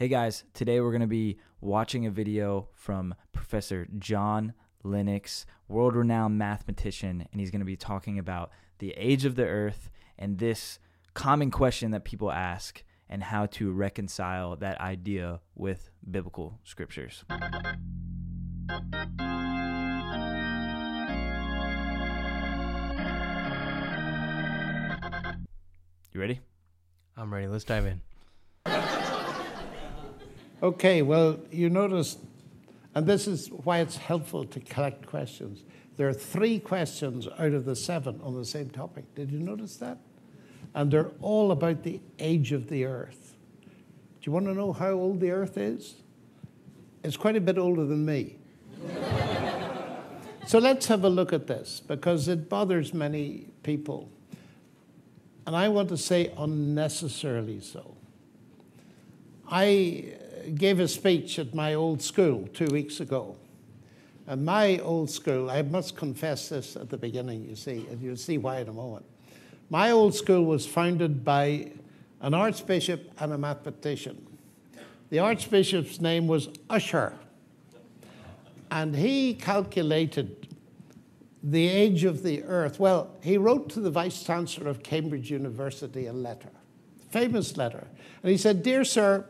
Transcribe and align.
Hey 0.00 0.08
guys, 0.08 0.44
today 0.54 0.80
we're 0.80 0.92
going 0.92 1.02
to 1.02 1.06
be 1.06 1.36
watching 1.60 2.06
a 2.06 2.10
video 2.10 2.68
from 2.72 3.14
Professor 3.32 3.86
John 3.98 4.54
Lennox, 4.82 5.44
world 5.68 5.94
renowned 5.94 6.38
mathematician, 6.38 7.26
and 7.30 7.38
he's 7.38 7.50
going 7.50 7.60
to 7.60 7.66
be 7.66 7.76
talking 7.76 8.18
about 8.18 8.50
the 8.78 8.94
age 8.96 9.26
of 9.26 9.34
the 9.34 9.44
earth 9.44 9.90
and 10.18 10.38
this 10.38 10.78
common 11.12 11.50
question 11.50 11.90
that 11.90 12.04
people 12.04 12.32
ask 12.32 12.82
and 13.10 13.24
how 13.24 13.44
to 13.44 13.72
reconcile 13.72 14.56
that 14.56 14.80
idea 14.80 15.40
with 15.54 15.90
biblical 16.10 16.58
scriptures. 16.64 17.22
You 26.10 26.20
ready? 26.22 26.40
I'm 27.18 27.30
ready. 27.30 27.48
Let's 27.48 27.64
dive 27.64 27.84
in. 27.84 28.00
Okay, 30.62 31.00
well, 31.00 31.38
you 31.50 31.70
notice, 31.70 32.18
and 32.94 33.06
this 33.06 33.26
is 33.26 33.48
why 33.48 33.78
it's 33.78 33.96
helpful 33.96 34.44
to 34.44 34.60
collect 34.60 35.06
questions. 35.06 35.64
There 35.96 36.06
are 36.06 36.12
three 36.12 36.58
questions 36.58 37.26
out 37.38 37.52
of 37.52 37.64
the 37.64 37.74
seven 37.74 38.20
on 38.22 38.34
the 38.34 38.44
same 38.44 38.68
topic. 38.68 39.14
Did 39.14 39.30
you 39.30 39.38
notice 39.38 39.76
that? 39.76 39.98
And 40.74 40.90
they're 40.90 41.12
all 41.22 41.50
about 41.50 41.82
the 41.82 42.00
age 42.18 42.52
of 42.52 42.68
the 42.68 42.84
earth. 42.84 43.36
Do 43.62 44.28
you 44.28 44.32
want 44.32 44.46
to 44.46 44.54
know 44.54 44.74
how 44.74 44.90
old 44.90 45.20
the 45.20 45.30
earth 45.30 45.56
is? 45.56 45.94
It's 47.02 47.16
quite 47.16 47.36
a 47.36 47.40
bit 47.40 47.56
older 47.56 47.86
than 47.86 48.04
me. 48.04 48.36
so 50.46 50.58
let's 50.58 50.86
have 50.88 51.04
a 51.04 51.08
look 51.08 51.32
at 51.32 51.46
this 51.46 51.80
because 51.80 52.28
it 52.28 52.50
bothers 52.50 52.92
many 52.92 53.48
people. 53.62 54.10
And 55.46 55.56
I 55.56 55.68
want 55.68 55.88
to 55.88 55.96
say 55.96 56.32
unnecessarily 56.36 57.60
so. 57.60 57.96
I 59.50 60.16
gave 60.50 60.80
a 60.80 60.88
speech 60.88 61.38
at 61.38 61.54
my 61.54 61.74
old 61.74 62.02
school 62.02 62.48
two 62.52 62.66
weeks 62.66 63.00
ago. 63.00 63.36
And 64.26 64.44
my 64.44 64.78
old 64.78 65.10
school, 65.10 65.50
I 65.50 65.62
must 65.62 65.96
confess 65.96 66.50
this 66.50 66.76
at 66.76 66.88
the 66.88 66.96
beginning, 66.96 67.48
you 67.48 67.56
see, 67.56 67.86
and 67.90 68.00
you'll 68.00 68.16
see 68.16 68.38
why 68.38 68.60
in 68.60 68.68
a 68.68 68.72
moment. 68.72 69.04
My 69.70 69.90
old 69.90 70.14
school 70.14 70.44
was 70.44 70.66
founded 70.66 71.24
by 71.24 71.72
an 72.20 72.34
archbishop 72.34 73.10
and 73.18 73.32
a 73.32 73.38
mathematician. 73.38 74.26
The 75.10 75.18
archbishop's 75.18 76.00
name 76.00 76.26
was 76.26 76.48
Ussher. 76.68 77.14
And 78.70 78.94
he 78.94 79.34
calculated 79.34 80.48
the 81.42 81.66
age 81.66 82.04
of 82.04 82.22
the 82.22 82.44
earth. 82.44 82.78
Well, 82.78 83.10
he 83.22 83.36
wrote 83.36 83.68
to 83.70 83.80
the 83.80 83.90
vice 83.90 84.22
chancellor 84.22 84.68
of 84.68 84.82
Cambridge 84.82 85.30
University 85.30 86.06
a 86.06 86.12
letter, 86.12 86.50
famous 87.10 87.56
letter. 87.56 87.86
And 88.22 88.30
he 88.30 88.36
said, 88.36 88.62
Dear 88.62 88.84
sir, 88.84 89.24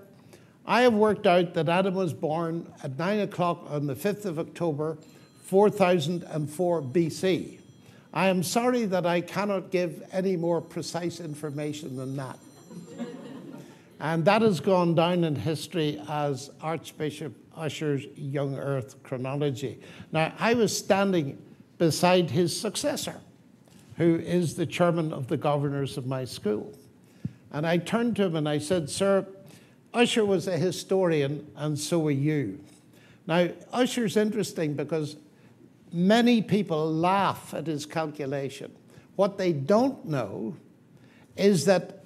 I 0.70 0.82
have 0.82 0.94
worked 0.94 1.26
out 1.26 1.54
that 1.54 1.68
Adam 1.68 1.94
was 1.94 2.12
born 2.12 2.72
at 2.84 2.96
9 2.96 3.18
o'clock 3.18 3.66
on 3.70 3.88
the 3.88 3.96
5th 3.96 4.24
of 4.24 4.38
October, 4.38 4.98
4004 5.42 6.82
BC. 6.82 7.58
I 8.14 8.28
am 8.28 8.44
sorry 8.44 8.84
that 8.84 9.04
I 9.04 9.20
cannot 9.20 9.72
give 9.72 10.04
any 10.12 10.36
more 10.36 10.60
precise 10.60 11.18
information 11.18 11.96
than 11.96 12.14
that. 12.14 12.38
and 13.98 14.24
that 14.26 14.42
has 14.42 14.60
gone 14.60 14.94
down 14.94 15.24
in 15.24 15.34
history 15.34 16.00
as 16.08 16.52
Archbishop 16.60 17.34
Ussher's 17.56 18.06
Young 18.14 18.56
Earth 18.56 19.02
chronology. 19.02 19.80
Now, 20.12 20.32
I 20.38 20.54
was 20.54 20.78
standing 20.78 21.36
beside 21.78 22.30
his 22.30 22.56
successor, 22.56 23.20
who 23.96 24.20
is 24.20 24.54
the 24.54 24.66
chairman 24.66 25.12
of 25.12 25.26
the 25.26 25.36
governors 25.36 25.96
of 25.96 26.06
my 26.06 26.24
school. 26.24 26.72
And 27.50 27.66
I 27.66 27.78
turned 27.78 28.14
to 28.16 28.26
him 28.26 28.36
and 28.36 28.48
I 28.48 28.58
said, 28.58 28.88
Sir, 28.88 29.26
Ussher 29.92 30.24
was 30.24 30.46
a 30.46 30.56
historian, 30.56 31.50
and 31.56 31.78
so 31.78 32.06
are 32.06 32.12
you. 32.12 32.60
Now, 33.26 33.48
Ussher's 33.72 34.16
interesting 34.16 34.74
because 34.74 35.16
many 35.92 36.42
people 36.42 36.92
laugh 36.92 37.54
at 37.54 37.66
his 37.66 37.86
calculation. 37.86 38.72
What 39.16 39.38
they 39.38 39.52
don't 39.52 40.04
know 40.06 40.56
is 41.36 41.64
that 41.64 42.04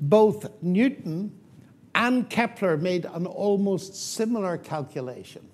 both 0.00 0.46
Newton 0.62 1.32
and 1.94 2.28
Kepler 2.28 2.76
made 2.76 3.04
an 3.04 3.26
almost 3.26 3.94
similar 4.14 4.58
calculation 4.58 5.48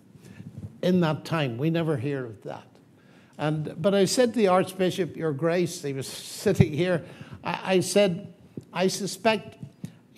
in 0.82 1.00
that 1.00 1.24
time. 1.24 1.58
We 1.58 1.70
never 1.70 1.96
hear 1.96 2.24
of 2.24 2.42
that. 2.42 2.66
And, 3.38 3.74
but 3.80 3.94
I 3.94 4.04
said 4.04 4.32
to 4.34 4.38
the 4.38 4.48
Archbishop, 4.48 5.16
Your 5.16 5.32
Grace, 5.32 5.82
he 5.82 5.92
was 5.92 6.06
sitting 6.08 6.72
here, 6.72 7.04
I, 7.42 7.60
I 7.64 7.80
said, 7.80 8.32
I 8.72 8.88
suspect 8.88 9.56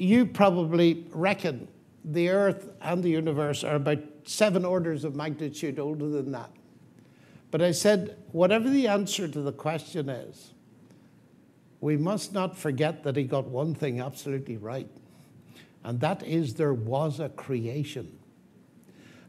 you 0.02 0.26
probably 0.26 1.06
reckon 1.12 1.68
the 2.04 2.28
Earth 2.28 2.70
and 2.80 3.04
the 3.04 3.10
universe 3.10 3.62
are 3.62 3.76
about 3.76 4.00
seven 4.24 4.64
orders 4.64 5.04
of 5.04 5.14
magnitude 5.14 5.78
older 5.78 6.08
than 6.08 6.32
that. 6.32 6.50
But 7.52 7.62
I 7.62 7.70
said, 7.70 8.16
whatever 8.32 8.68
the 8.68 8.88
answer 8.88 9.28
to 9.28 9.40
the 9.40 9.52
question 9.52 10.08
is, 10.08 10.54
we 11.80 11.96
must 11.96 12.32
not 12.32 12.58
forget 12.58 13.04
that 13.04 13.16
he 13.16 13.22
got 13.22 13.46
one 13.46 13.74
thing 13.74 14.00
absolutely 14.00 14.56
right, 14.56 14.88
and 15.84 16.00
that 16.00 16.24
is 16.24 16.54
there 16.54 16.74
was 16.74 17.20
a 17.20 17.28
creation. 17.28 18.18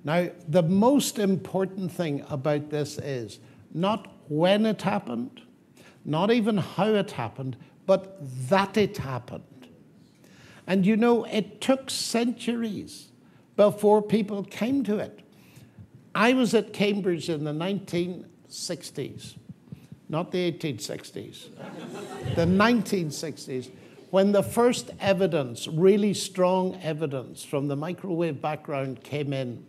Now, 0.03 0.29
the 0.47 0.63
most 0.63 1.19
important 1.19 1.91
thing 1.91 2.25
about 2.29 2.71
this 2.71 2.97
is 2.97 3.39
not 3.73 4.11
when 4.27 4.65
it 4.65 4.81
happened, 4.81 5.41
not 6.03 6.31
even 6.31 6.57
how 6.57 6.87
it 6.87 7.11
happened, 7.11 7.57
but 7.85 8.17
that 8.49 8.75
it 8.75 8.97
happened. 8.97 9.43
And 10.67 10.85
you 10.85 10.95
know, 10.95 11.25
it 11.25 11.61
took 11.61 11.89
centuries 11.89 13.09
before 13.55 14.01
people 14.01 14.43
came 14.43 14.83
to 14.85 14.97
it. 14.97 15.19
I 16.15 16.33
was 16.33 16.53
at 16.53 16.73
Cambridge 16.73 17.29
in 17.29 17.43
the 17.43 17.51
1960s, 17.51 19.35
not 20.09 20.31
the 20.31 20.51
1860s, 20.51 21.49
the 22.35 22.45
1960s, 22.45 23.71
when 24.11 24.31
the 24.31 24.43
first 24.43 24.91
evidence, 24.99 25.67
really 25.67 26.13
strong 26.13 26.79
evidence 26.83 27.43
from 27.43 27.67
the 27.67 27.75
microwave 27.75 28.39
background 28.39 29.03
came 29.03 29.33
in 29.33 29.65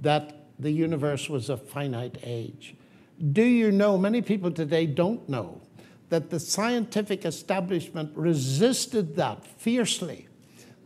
that 0.00 0.46
the 0.58 0.70
universe 0.70 1.28
was 1.28 1.50
a 1.50 1.56
finite 1.56 2.16
age. 2.22 2.74
Do 3.32 3.42
you 3.42 3.70
know, 3.70 3.98
many 3.98 4.22
people 4.22 4.50
today 4.50 4.86
don't 4.86 5.28
know, 5.28 5.60
that 6.14 6.30
the 6.30 6.38
scientific 6.38 7.24
establishment 7.24 8.08
resisted 8.14 9.16
that 9.16 9.44
fiercely. 9.44 10.28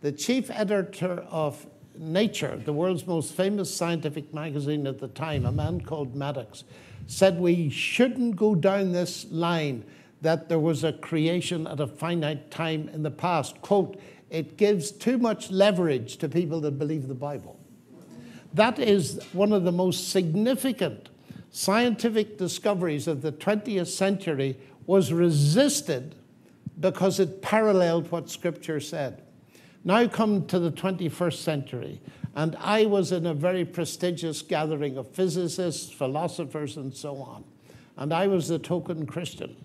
The 0.01 0.11
chief 0.11 0.51
editor 0.51 1.23
of 1.29 1.67
Nature, 1.99 2.59
the 2.65 2.73
world's 2.73 3.07
most 3.07 3.35
famous 3.35 3.75
scientific 3.75 4.33
magazine 4.33 4.87
at 4.87 5.01
the 5.01 5.09
time, 5.09 5.45
a 5.45 5.53
man 5.53 5.83
called 5.83 6.15
Maddox, 6.15 6.65
said 7.07 7.39
we 7.39 7.69
shouldn't 7.69 8.37
go 8.37 8.55
down 8.55 8.93
this 8.93 9.27
line 9.31 9.85
that 10.23 10.49
there 10.49 10.59
was 10.59 10.83
a 10.83 10.95
creation 10.95 11.67
at 11.67 11.79
a 11.79 11.87
finite 11.87 12.51
time 12.51 12.89
in 12.95 13.03
the 13.03 13.11
past. 13.11 13.61
Quote, 13.61 14.01
it 14.31 14.57
gives 14.57 14.91
too 14.91 15.19
much 15.19 15.51
leverage 15.51 16.17
to 16.17 16.29
people 16.31 16.63
that 16.63 16.79
believe 16.79 17.07
the 17.07 17.15
Bible. 17.15 17.61
That 18.55 18.79
is 18.79 19.21
one 19.35 19.53
of 19.53 19.65
the 19.65 19.73
most 19.73 20.09
significant 20.09 21.11
scientific 21.51 22.39
discoveries 22.39 23.07
of 23.07 23.21
the 23.21 23.33
20th 23.33 23.89
century 23.89 24.57
was 24.89 25.13
resisted 25.13 26.15
because 26.81 27.21
it 27.21 27.43
paralleled 27.43 28.11
what 28.11 28.31
Scripture 28.31 28.81
said. 28.81 29.23
Now 29.85 30.09
come 30.09 30.47
to 30.47 30.59
the 30.59 30.73
21st 30.73 31.35
century, 31.35 32.01
and 32.35 32.57
I 32.59 32.87
was 32.87 33.13
in 33.13 33.27
a 33.27 33.35
very 33.35 33.67
prestigious 33.67 34.41
gathering 34.41 34.97
of 34.97 35.07
physicists, 35.09 35.93
philosophers, 35.93 36.79
and 36.79 36.95
so 36.95 37.17
on. 37.19 37.45
And 37.99 38.15
I 38.15 38.29
was 38.29 38.49
the 38.49 38.59
token 38.59 39.05
Christian. 39.05 39.57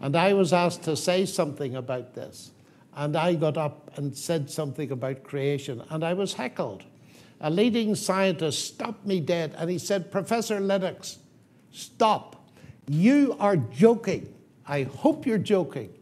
And 0.00 0.14
I 0.14 0.32
was 0.32 0.52
asked 0.52 0.84
to 0.84 0.96
say 0.96 1.26
something 1.26 1.74
about 1.74 2.14
this. 2.14 2.52
And 2.94 3.16
I 3.16 3.34
got 3.34 3.56
up 3.56 3.90
and 3.96 4.16
said 4.16 4.48
something 4.48 4.92
about 4.92 5.24
creation, 5.24 5.82
and 5.90 6.04
I 6.04 6.14
was 6.14 6.34
heckled. 6.34 6.84
A 7.40 7.50
leading 7.50 7.96
scientist 7.96 8.64
stopped 8.64 9.04
me 9.04 9.18
dead, 9.18 9.56
and 9.58 9.68
he 9.68 9.78
said, 9.78 10.12
Professor 10.12 10.60
Lennox, 10.60 11.18
stop. 11.72 12.48
You 12.86 13.34
are 13.40 13.56
joking. 13.56 14.32
I 14.66 14.84
hope 14.84 15.26
you're 15.26 15.38
joking. 15.38 15.92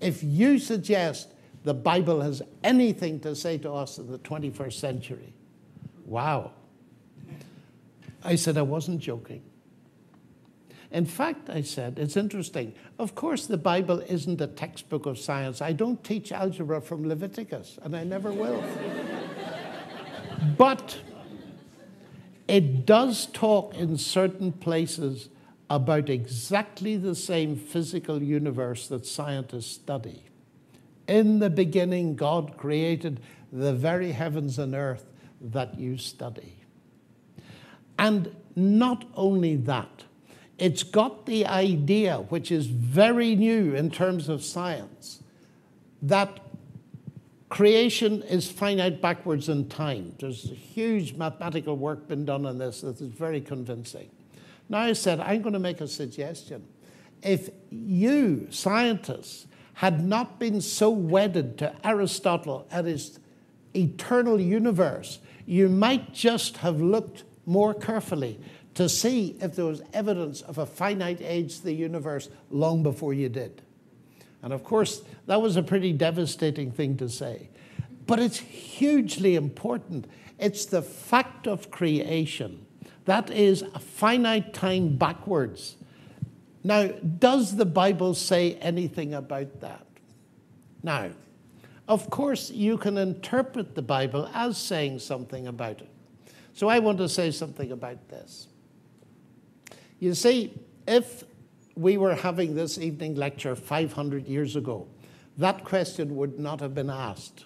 If 0.00 0.22
you 0.22 0.58
suggest 0.58 1.28
the 1.64 1.74
Bible 1.74 2.20
has 2.20 2.42
anything 2.62 3.20
to 3.20 3.34
say 3.34 3.58
to 3.58 3.72
us 3.72 3.98
in 3.98 4.10
the 4.10 4.18
21st 4.18 4.74
century, 4.74 5.32
wow. 6.04 6.52
I 8.22 8.36
said, 8.36 8.58
I 8.58 8.62
wasn't 8.62 9.00
joking. 9.00 9.42
In 10.90 11.04
fact, 11.04 11.50
I 11.50 11.62
said, 11.62 11.98
it's 11.98 12.16
interesting. 12.16 12.74
Of 12.98 13.14
course, 13.14 13.46
the 13.46 13.58
Bible 13.58 14.00
isn't 14.08 14.40
a 14.40 14.46
textbook 14.46 15.06
of 15.06 15.18
science. 15.18 15.60
I 15.60 15.72
don't 15.72 16.02
teach 16.04 16.32
algebra 16.32 16.80
from 16.80 17.08
Leviticus, 17.08 17.78
and 17.82 17.96
I 17.96 18.04
never 18.04 18.32
will. 18.32 18.62
but 20.56 20.98
it 22.48 22.86
does 22.86 23.26
talk 23.26 23.74
in 23.74 23.98
certain 23.98 24.52
places 24.52 25.28
about 25.68 26.08
exactly 26.08 26.96
the 26.96 27.14
same 27.14 27.56
physical 27.56 28.22
universe 28.22 28.88
that 28.88 29.06
scientists 29.06 29.72
study. 29.72 30.22
In 31.08 31.38
the 31.38 31.50
beginning, 31.50 32.16
God 32.16 32.56
created 32.56 33.20
the 33.52 33.72
very 33.72 34.12
heavens 34.12 34.58
and 34.58 34.74
earth 34.74 35.06
that 35.40 35.78
you 35.78 35.98
study. 35.98 36.56
And 37.98 38.34
not 38.54 39.04
only 39.14 39.56
that, 39.56 40.04
it's 40.58 40.82
got 40.82 41.26
the 41.26 41.46
idea, 41.46 42.18
which 42.18 42.50
is 42.50 42.66
very 42.66 43.34
new 43.36 43.74
in 43.74 43.90
terms 43.90 44.28
of 44.28 44.42
science, 44.42 45.22
that 46.02 46.40
creation 47.48 48.22
is 48.22 48.50
finite 48.50 49.00
backwards 49.00 49.48
in 49.48 49.68
time. 49.68 50.14
There's 50.18 50.50
huge 50.50 51.14
mathematical 51.14 51.76
work 51.76 52.08
been 52.08 52.24
done 52.24 52.46
on 52.46 52.58
this 52.58 52.80
that 52.80 53.00
is 53.00 53.08
very 53.08 53.40
convincing. 53.40 54.10
Now, 54.68 54.80
I 54.80 54.92
said, 54.92 55.20
I'm 55.20 55.42
going 55.42 55.52
to 55.52 55.58
make 55.58 55.80
a 55.80 55.88
suggestion. 55.88 56.66
If 57.22 57.50
you, 57.70 58.48
scientists, 58.50 59.46
had 59.74 60.04
not 60.04 60.38
been 60.38 60.60
so 60.60 60.90
wedded 60.90 61.58
to 61.58 61.74
Aristotle 61.86 62.66
and 62.70 62.86
his 62.86 63.18
eternal 63.74 64.40
universe, 64.40 65.18
you 65.44 65.68
might 65.68 66.12
just 66.12 66.58
have 66.58 66.80
looked 66.80 67.24
more 67.44 67.74
carefully 67.74 68.40
to 68.74 68.88
see 68.88 69.36
if 69.40 69.54
there 69.54 69.64
was 69.64 69.82
evidence 69.92 70.42
of 70.42 70.58
a 70.58 70.66
finite 70.66 71.20
age 71.22 71.58
to 71.58 71.64
the 71.64 71.72
universe 71.72 72.28
long 72.50 72.82
before 72.82 73.14
you 73.14 73.28
did. 73.28 73.62
And 74.42 74.52
of 74.52 74.64
course, 74.64 75.02
that 75.26 75.40
was 75.40 75.56
a 75.56 75.62
pretty 75.62 75.92
devastating 75.92 76.70
thing 76.72 76.96
to 76.98 77.08
say. 77.08 77.48
But 78.06 78.18
it's 78.18 78.38
hugely 78.38 79.34
important. 79.34 80.06
It's 80.38 80.66
the 80.66 80.82
fact 80.82 81.46
of 81.46 81.70
creation. 81.70 82.65
That 83.06 83.30
is 83.30 83.62
a 83.62 83.78
finite 83.78 84.52
time 84.52 84.96
backwards. 84.96 85.76
Now, 86.62 86.88
does 86.88 87.56
the 87.56 87.64
Bible 87.64 88.14
say 88.14 88.54
anything 88.54 89.14
about 89.14 89.60
that? 89.60 89.86
Now, 90.82 91.10
of 91.88 92.10
course, 92.10 92.50
you 92.50 92.76
can 92.76 92.98
interpret 92.98 93.76
the 93.76 93.82
Bible 93.82 94.28
as 94.34 94.58
saying 94.58 94.98
something 94.98 95.46
about 95.46 95.80
it. 95.80 95.88
So 96.52 96.68
I 96.68 96.80
want 96.80 96.98
to 96.98 97.08
say 97.08 97.30
something 97.30 97.70
about 97.70 98.08
this. 98.08 98.48
You 100.00 100.14
see, 100.14 100.58
if 100.88 101.22
we 101.76 101.96
were 101.96 102.14
having 102.14 102.54
this 102.54 102.78
evening 102.78 103.14
lecture 103.14 103.54
500 103.54 104.26
years 104.26 104.56
ago, 104.56 104.88
that 105.38 105.64
question 105.64 106.16
would 106.16 106.38
not 106.40 106.60
have 106.60 106.74
been 106.74 106.90
asked. 106.90 107.44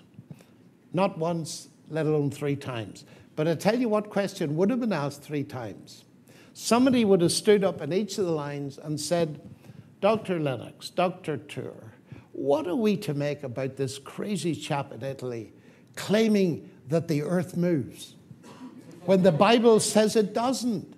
Not 0.92 1.18
once, 1.18 1.68
let 1.90 2.06
alone 2.06 2.30
three 2.30 2.56
times. 2.56 3.04
But 3.36 3.48
I 3.48 3.54
tell 3.54 3.78
you 3.78 3.88
what 3.88 4.10
question 4.10 4.56
would 4.56 4.70
have 4.70 4.80
been 4.80 4.92
asked 4.92 5.22
three 5.22 5.44
times. 5.44 6.04
Somebody 6.52 7.04
would 7.04 7.20
have 7.22 7.32
stood 7.32 7.64
up 7.64 7.80
in 7.80 7.92
each 7.92 8.18
of 8.18 8.26
the 8.26 8.32
lines 8.32 8.78
and 8.78 9.00
said, 9.00 9.40
Dr. 10.00 10.40
Lennox, 10.40 10.90
Dr. 10.90 11.36
Tour, 11.36 11.94
what 12.32 12.66
are 12.66 12.76
we 12.76 12.96
to 12.98 13.14
make 13.14 13.42
about 13.42 13.76
this 13.76 13.98
crazy 13.98 14.54
chap 14.54 14.92
in 14.92 15.02
Italy 15.02 15.52
claiming 15.96 16.70
that 16.88 17.08
the 17.08 17.22
earth 17.22 17.56
moves 17.56 18.14
when 19.04 19.22
the 19.22 19.32
Bible 19.32 19.80
says 19.80 20.16
it 20.16 20.34
doesn't? 20.34 20.94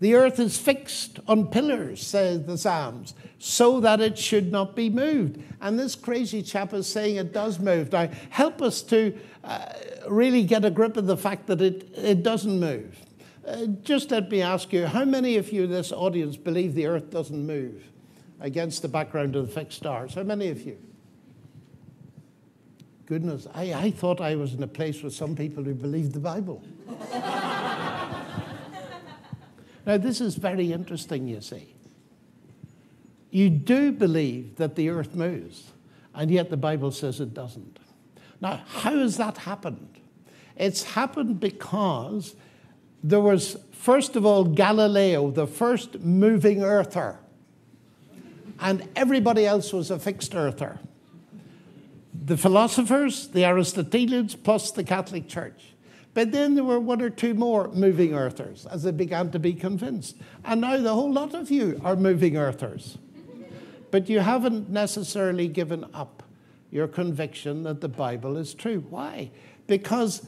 The 0.00 0.14
earth 0.14 0.38
is 0.38 0.58
fixed 0.58 1.18
on 1.26 1.46
pillars, 1.46 2.06
says 2.06 2.44
the 2.44 2.58
Psalms, 2.58 3.14
so 3.38 3.80
that 3.80 4.00
it 4.00 4.18
should 4.18 4.52
not 4.52 4.76
be 4.76 4.90
moved. 4.90 5.42
And 5.60 5.78
this 5.78 5.94
crazy 5.94 6.42
chap 6.42 6.74
is 6.74 6.86
saying 6.86 7.16
it 7.16 7.32
does 7.32 7.58
move. 7.58 7.90
Now, 7.90 8.10
help 8.30 8.60
us 8.60 8.82
to 8.82 9.18
uh, 9.44 9.66
really 10.08 10.44
get 10.44 10.64
a 10.64 10.70
grip 10.70 10.96
of 10.96 11.06
the 11.06 11.16
fact 11.16 11.46
that 11.46 11.60
it, 11.60 11.88
it 11.96 12.22
doesn't 12.22 12.58
move. 12.58 12.98
Uh, 13.46 13.66
just 13.82 14.10
let 14.10 14.30
me 14.30 14.40
ask 14.40 14.72
you 14.72 14.86
how 14.86 15.04
many 15.04 15.36
of 15.36 15.52
you, 15.52 15.64
in 15.64 15.70
this 15.70 15.92
audience, 15.92 16.36
believe 16.36 16.74
the 16.74 16.86
earth 16.86 17.10
doesn't 17.10 17.46
move 17.46 17.84
against 18.40 18.82
the 18.82 18.88
background 18.88 19.36
of 19.36 19.46
the 19.46 19.52
fixed 19.52 19.78
stars? 19.78 20.14
How 20.14 20.22
many 20.22 20.48
of 20.48 20.62
you? 20.62 20.78
Goodness, 23.06 23.46
I, 23.54 23.74
I 23.74 23.90
thought 23.90 24.20
I 24.20 24.34
was 24.34 24.54
in 24.54 24.62
a 24.62 24.66
place 24.66 25.02
with 25.02 25.14
some 25.14 25.36
people 25.36 25.62
who 25.62 25.74
believed 25.74 26.14
the 26.14 26.20
Bible. 26.20 26.64
Now, 29.86 29.98
this 29.98 30.20
is 30.20 30.36
very 30.36 30.72
interesting, 30.72 31.28
you 31.28 31.40
see. 31.40 31.74
You 33.30 33.50
do 33.50 33.92
believe 33.92 34.56
that 34.56 34.76
the 34.76 34.88
earth 34.88 35.14
moves, 35.14 35.72
and 36.14 36.30
yet 36.30 36.50
the 36.50 36.56
Bible 36.56 36.90
says 36.90 37.20
it 37.20 37.34
doesn't. 37.34 37.78
Now, 38.44 38.60
how 38.66 38.98
has 38.98 39.16
that 39.16 39.38
happened? 39.38 39.88
It's 40.54 40.82
happened 40.82 41.40
because 41.40 42.36
there 43.02 43.22
was, 43.22 43.56
first 43.72 44.16
of 44.16 44.26
all, 44.26 44.44
Galileo, 44.44 45.30
the 45.30 45.46
first 45.46 46.00
moving 46.00 46.62
earther, 46.62 47.18
and 48.60 48.86
everybody 48.94 49.46
else 49.46 49.72
was 49.72 49.90
a 49.90 49.98
fixed 49.98 50.34
earther. 50.34 50.78
The 52.12 52.36
philosophers, 52.36 53.28
the 53.28 53.46
Aristotelians, 53.46 54.34
plus 54.34 54.70
the 54.72 54.84
Catholic 54.84 55.26
Church. 55.26 55.72
But 56.12 56.30
then 56.30 56.54
there 56.54 56.64
were 56.64 56.78
one 56.78 57.00
or 57.00 57.08
two 57.08 57.32
more 57.32 57.68
moving 57.68 58.12
earthers 58.12 58.66
as 58.66 58.82
they 58.82 58.92
began 58.92 59.30
to 59.30 59.38
be 59.38 59.54
convinced. 59.54 60.16
And 60.44 60.60
now 60.60 60.76
the 60.76 60.92
whole 60.92 61.10
lot 61.10 61.32
of 61.32 61.50
you 61.50 61.80
are 61.82 61.96
moving 61.96 62.36
earthers. 62.36 62.98
But 63.90 64.10
you 64.10 64.20
haven't 64.20 64.68
necessarily 64.68 65.48
given 65.48 65.86
up 65.94 66.23
your 66.74 66.88
conviction 66.88 67.62
that 67.62 67.80
the 67.80 67.88
Bible 67.88 68.36
is 68.36 68.52
true. 68.52 68.84
Why? 68.90 69.30
Because 69.68 70.26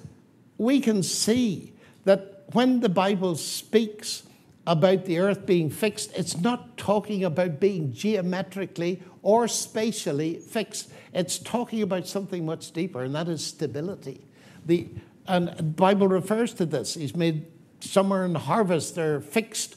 we 0.59 0.81
can 0.81 1.03
see 1.03 1.75
that 2.05 2.45
when 2.53 2.79
the 2.81 2.89
Bible 2.89 3.35
speaks 3.35 4.23
about 4.65 5.07
the 5.07 5.19
earth 5.19 5.45
being 5.45 5.71
fixed, 5.71 6.17
it's 6.17 6.37
not 6.37 6.77
talking 6.77 7.25
about 7.25 7.59
being 7.59 7.93
geometrically 7.93 9.03
or 9.23 9.49
spatially 9.49 10.39
fixed. 10.39 10.89
It's 11.13 11.37
talking 11.37 11.83
about 11.83 12.07
something 12.07 12.47
much 12.47 12.71
deeper, 12.71 13.03
and 13.03 13.15
that 13.17 13.29
is 13.29 13.45
stability. 13.45 14.25
The 14.65 14.89
and 15.27 15.75
Bible 15.75 16.07
refers 16.07 16.55
to 16.55 16.65
this. 16.65 16.95
He's 16.95 17.17
made 17.17 17.47
summer 17.81 18.25
and 18.25 18.37
harvest, 18.37 18.95
they're 18.95 19.21
fixed 19.21 19.77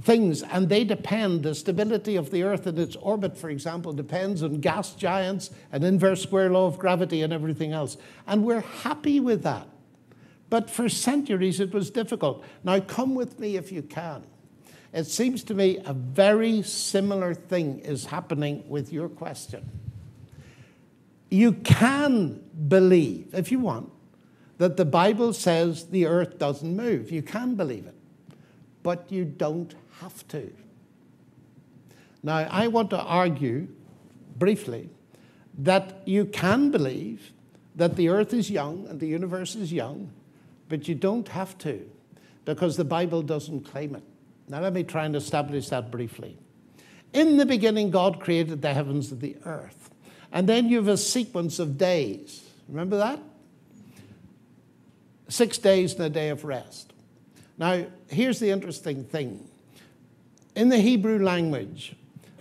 things, 0.00 0.42
and 0.42 0.68
they 0.68 0.84
depend, 0.84 1.42
the 1.42 1.54
stability 1.54 2.16
of 2.16 2.30
the 2.30 2.42
Earth 2.42 2.66
and 2.66 2.78
its 2.78 2.96
orbit, 2.96 3.36
for 3.36 3.50
example, 3.50 3.92
depends 3.92 4.42
on 4.42 4.60
gas 4.60 4.94
giants 4.94 5.50
and 5.70 5.84
inverse 5.84 6.22
square 6.22 6.50
law 6.50 6.66
of 6.66 6.78
gravity 6.78 7.22
and 7.22 7.32
everything 7.32 7.72
else. 7.72 7.96
And 8.26 8.44
we're 8.44 8.60
happy 8.60 9.20
with 9.20 9.42
that. 9.42 9.68
But 10.48 10.70
for 10.70 10.88
centuries 10.88 11.60
it 11.60 11.72
was 11.72 11.90
difficult. 11.90 12.44
Now, 12.64 12.80
come 12.80 13.14
with 13.14 13.38
me 13.38 13.56
if 13.56 13.72
you 13.72 13.82
can. 13.82 14.24
It 14.92 15.04
seems 15.04 15.42
to 15.44 15.54
me 15.54 15.78
a 15.84 15.94
very 15.94 16.62
similar 16.62 17.32
thing 17.32 17.78
is 17.80 18.06
happening 18.06 18.64
with 18.68 18.92
your 18.92 19.08
question. 19.08 19.70
You 21.30 21.52
can 21.52 22.42
believe, 22.68 23.34
if 23.34 23.50
you 23.50 23.58
want, 23.58 23.90
that 24.58 24.76
the 24.76 24.84
Bible 24.84 25.32
says 25.32 25.86
the 25.86 26.06
earth 26.06 26.38
doesn't 26.38 26.76
move. 26.76 27.10
You 27.10 27.22
can 27.22 27.54
believe 27.54 27.86
it, 27.86 27.94
but 28.82 29.10
you 29.10 29.24
don't 29.24 29.74
have 30.02 30.26
to. 30.28 30.52
Now, 32.22 32.36
I 32.50 32.68
want 32.68 32.90
to 32.90 33.00
argue 33.00 33.68
briefly 34.36 34.90
that 35.58 36.02
you 36.06 36.24
can 36.24 36.70
believe 36.70 37.32
that 37.74 37.96
the 37.96 38.08
earth 38.08 38.32
is 38.34 38.50
young 38.50 38.86
and 38.88 39.00
the 39.00 39.06
universe 39.06 39.54
is 39.54 39.72
young, 39.72 40.10
but 40.68 40.88
you 40.88 40.94
don't 40.94 41.28
have 41.28 41.56
to 41.58 41.88
because 42.44 42.76
the 42.76 42.84
Bible 42.84 43.22
doesn't 43.22 43.62
claim 43.62 43.94
it. 43.94 44.02
Now, 44.48 44.60
let 44.60 44.72
me 44.72 44.82
try 44.82 45.04
and 45.04 45.16
establish 45.16 45.68
that 45.68 45.90
briefly. 45.90 46.36
In 47.12 47.36
the 47.36 47.46
beginning, 47.46 47.90
God 47.90 48.20
created 48.20 48.62
the 48.62 48.72
heavens 48.72 49.10
and 49.12 49.20
the 49.20 49.36
earth. 49.44 49.90
And 50.32 50.48
then 50.48 50.68
you 50.68 50.78
have 50.78 50.88
a 50.88 50.96
sequence 50.96 51.58
of 51.58 51.76
days. 51.78 52.42
Remember 52.68 52.96
that? 52.98 53.20
six 55.32 55.58
days 55.58 55.94
and 55.94 56.02
a 56.04 56.10
day 56.10 56.28
of 56.28 56.44
rest. 56.44 56.92
Now, 57.58 57.86
here's 58.08 58.38
the 58.38 58.50
interesting 58.50 59.04
thing. 59.04 59.48
In 60.54 60.68
the 60.68 60.78
Hebrew 60.78 61.18
language, 61.18 61.96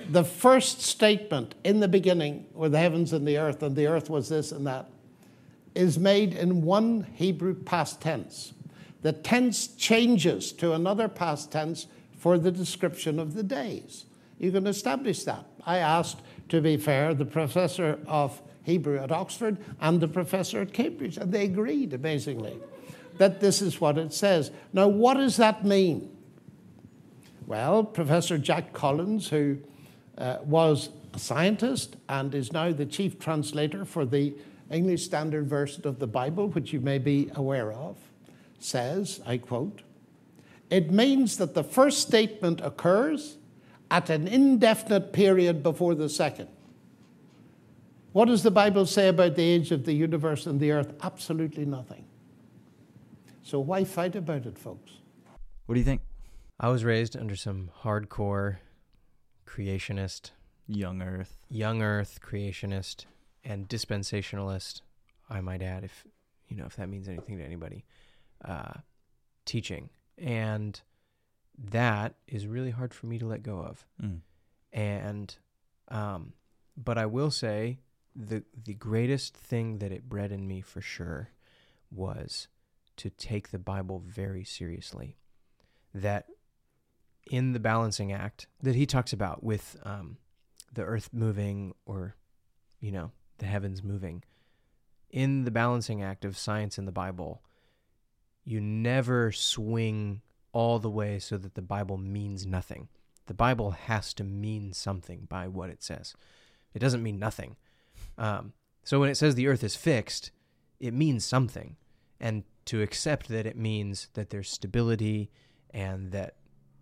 the 0.09 0.23
first 0.23 0.81
statement 0.81 1.55
in 1.63 1.79
the 1.79 1.87
beginning 1.87 2.45
were 2.53 2.69
the 2.69 2.79
heavens 2.79 3.13
and 3.13 3.25
the 3.27 3.37
earth, 3.37 3.63
and 3.63 3.75
the 3.75 3.87
earth 3.87 4.09
was 4.09 4.29
this 4.29 4.51
and 4.51 4.67
that, 4.67 4.89
is 5.73 5.97
made 5.97 6.33
in 6.33 6.63
one 6.63 7.07
Hebrew 7.15 7.53
past 7.53 8.01
tense. 8.01 8.53
The 9.01 9.13
tense 9.13 9.67
changes 9.67 10.51
to 10.53 10.73
another 10.73 11.07
past 11.07 11.51
tense 11.51 11.87
for 12.17 12.37
the 12.37 12.51
description 12.51 13.19
of 13.19 13.33
the 13.33 13.43
days. 13.43 14.05
You 14.37 14.51
can 14.51 14.67
establish 14.67 15.23
that. 15.23 15.45
I 15.65 15.77
asked, 15.77 16.19
to 16.49 16.61
be 16.61 16.77
fair, 16.77 17.13
the 17.13 17.25
professor 17.25 17.99
of 18.07 18.41
Hebrew 18.63 18.97
at 18.97 19.11
Oxford 19.11 19.57
and 19.79 20.01
the 20.01 20.07
professor 20.07 20.61
at 20.61 20.73
Cambridge, 20.73 21.17
and 21.17 21.31
they 21.31 21.45
agreed 21.45 21.93
amazingly 21.93 22.57
that 23.17 23.39
this 23.39 23.61
is 23.61 23.79
what 23.79 23.97
it 23.97 24.13
says. 24.13 24.51
Now, 24.73 24.87
what 24.87 25.15
does 25.15 25.37
that 25.37 25.63
mean? 25.63 26.15
Well, 27.51 27.84
Professor 27.84 28.38
Jack 28.38 28.72
Collins, 28.72 29.27
who 29.27 29.58
uh, 30.17 30.38
was 30.46 30.88
a 31.13 31.20
scientist 31.20 31.98
and 32.08 32.34
is 32.34 32.53
now 32.53 32.72
the 32.72 32.86
chief 32.86 33.20
translator 33.20 33.84
for 33.84 34.05
the 34.05 34.34
English 34.72 35.03
Standard 35.03 35.50
Version 35.50 35.86
of 35.86 36.00
the 36.00 36.08
Bible, 36.08 36.48
which 36.48 36.72
you 36.72 36.79
may 36.79 36.98
be 36.98 37.29
aware 37.36 37.74
of, 37.74 37.98
says, 38.58 39.20
I 39.25 39.38
quote, 39.38 39.81
it 40.70 40.91
means 40.91 41.36
that 41.39 41.53
the 41.53 41.62
first 41.62 42.00
statement 42.00 42.62
occurs 42.62 43.36
at 43.91 44.10
an 44.10 44.29
indefinite 44.29 45.12
period 45.12 45.62
before 45.62 45.93
the 45.93 46.08
second. 46.08 46.48
What 48.13 48.29
does 48.29 48.43
the 48.43 48.51
Bible 48.51 48.86
say 48.86 49.10
about 49.10 49.36
the 49.36 49.43
age 49.43 49.74
of 49.74 49.84
the 49.84 49.91
universe 49.91 50.46
and 50.46 50.58
the 50.58 50.72
earth? 50.72 50.93
Absolutely 51.03 51.65
nothing. 51.65 52.05
So 53.43 53.60
why 53.60 53.84
fight 53.84 54.15
about 54.15 54.46
it, 54.46 54.58
folks? 54.58 54.93
What 55.65 55.75
do 55.75 55.79
you 55.79 55.86
think? 55.86 56.00
I 56.63 56.69
was 56.69 56.83
raised 56.83 57.17
under 57.17 57.35
some 57.35 57.71
hardcore 57.81 58.57
creationist, 59.47 60.29
Young 60.67 61.01
Earth. 61.01 61.39
young 61.49 61.81
earth 61.81 62.19
creationist, 62.21 63.05
and 63.43 63.67
dispensationalist, 63.67 64.81
I 65.27 65.41
might 65.41 65.63
add, 65.63 65.83
if 65.83 66.05
you 66.47 66.55
know 66.55 66.65
if 66.65 66.75
that 66.75 66.87
means 66.87 67.07
anything 67.07 67.39
to 67.39 67.43
anybody, 67.43 67.83
uh, 68.45 68.73
teaching. 69.43 69.89
And 70.19 70.79
that 71.57 72.13
is 72.27 72.45
really 72.45 72.69
hard 72.69 72.93
for 72.93 73.07
me 73.07 73.17
to 73.17 73.25
let 73.25 73.41
go 73.41 73.57
of. 73.57 73.83
Mm. 73.99 74.19
and 74.71 75.35
um, 75.87 76.33
but 76.77 76.99
I 76.99 77.07
will 77.07 77.31
say 77.31 77.79
the 78.15 78.43
the 78.63 78.75
greatest 78.75 79.35
thing 79.35 79.79
that 79.79 79.91
it 79.91 80.07
bred 80.07 80.31
in 80.31 80.47
me 80.47 80.61
for 80.61 80.79
sure 80.79 81.29
was 81.89 82.49
to 82.97 83.09
take 83.09 83.49
the 83.49 83.57
Bible 83.57 84.03
very 84.05 84.43
seriously. 84.43 85.17
That 85.93 86.27
in 87.29 87.53
the 87.53 87.59
balancing 87.59 88.11
act 88.11 88.47
that 88.61 88.75
he 88.75 88.85
talks 88.85 89.13
about 89.13 89.43
with 89.43 89.77
um, 89.83 90.17
the 90.73 90.83
earth 90.83 91.09
moving 91.13 91.73
or 91.85 92.15
you 92.79 92.91
know 92.91 93.11
the 93.37 93.45
heavens 93.45 93.83
moving 93.83 94.23
in 95.11 95.43
the 95.43 95.51
balancing 95.51 96.01
act 96.01 96.25
of 96.25 96.37
science 96.37 96.77
in 96.77 96.85
the 96.85 96.91
Bible, 96.91 97.41
you 98.43 98.59
never 98.59 99.31
swing 99.31 100.21
all 100.53 100.79
the 100.79 100.89
way 100.89 101.19
so 101.19 101.37
that 101.37 101.55
the 101.55 101.61
Bible 101.61 101.97
means 101.97 102.45
nothing. 102.45 102.87
The 103.27 103.33
Bible 103.33 103.71
has 103.71 104.13
to 104.15 104.23
mean 104.23 104.73
something 104.73 105.27
by 105.29 105.47
what 105.47 105.69
it 105.69 105.83
says. 105.83 106.15
It 106.73 106.79
doesn't 106.79 107.03
mean 107.03 107.19
nothing. 107.19 107.55
Um, 108.17 108.53
so 108.83 108.99
when 108.99 109.09
it 109.09 109.15
says 109.15 109.35
the 109.35 109.47
earth 109.47 109.63
is 109.63 109.75
fixed, 109.75 110.31
it 110.79 110.93
means 110.93 111.23
something. 111.23 111.75
And 112.19 112.43
to 112.65 112.81
accept 112.81 113.27
that 113.29 113.45
it 113.45 113.57
means 113.57 114.09
that 114.13 114.29
there's 114.29 114.49
stability 114.49 115.29
and 115.71 116.11
that 116.11 116.35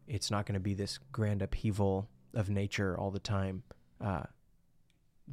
it's 0.09 0.29
not 0.31 0.45
going 0.45 0.53
to 0.55 0.59
be 0.59 0.73
this 0.73 0.99
grand 1.11 1.41
upheaval 1.41 2.09
of 2.33 2.49
nature 2.49 2.97
all 2.99 3.11
the 3.11 3.19
time, 3.19 3.63
uh, 4.01 4.23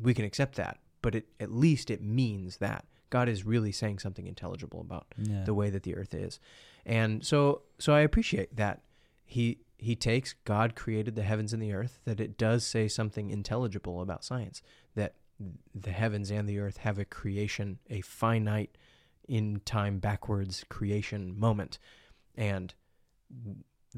we 0.01 0.15
can 0.15 0.25
accept 0.25 0.57
that. 0.57 0.79
But 1.03 1.15
it, 1.15 1.27
at 1.41 1.51
least 1.51 1.91
it 1.91 2.03
means 2.03 2.59
that 2.59 2.85
God 3.11 3.29
is 3.29 3.45
really 3.45 3.73
saying 3.73 3.99
something 4.01 4.27
intelligible 4.27 4.81
about 4.81 5.07
Yeah. 5.17 5.45
the 5.45 5.55
way 5.55 5.71
that 5.71 5.83
the 5.85 5.95
earth 5.97 6.15
is. 6.15 6.39
And 6.85 7.25
so 7.25 7.63
so 7.79 7.95
I 7.95 8.01
appreciate 8.01 8.57
that 8.57 8.83
he 9.25 9.59
he 9.79 9.95
takes 9.97 10.35
God 10.45 10.75
created 10.75 11.15
the 11.17 11.23
heavens 11.23 11.53
and 11.53 11.63
the 11.63 11.73
earth 11.73 12.01
that 12.05 12.21
it 12.21 12.37
does 12.39 12.65
say 12.67 12.89
something 12.89 13.31
intelligible 13.31 14.01
about 14.01 14.25
science 14.25 14.63
that 14.95 15.15
the 15.75 15.91
heavens 15.93 16.31
and 16.31 16.49
the 16.49 16.59
earth 16.59 16.79
have 16.79 16.99
a 16.99 17.05
creation 17.05 17.79
a 17.91 18.01
finite 18.01 18.77
in 19.29 19.61
time 19.65 19.99
backwards 19.99 20.65
creation 20.69 21.39
moment 21.39 21.79
and 22.37 22.73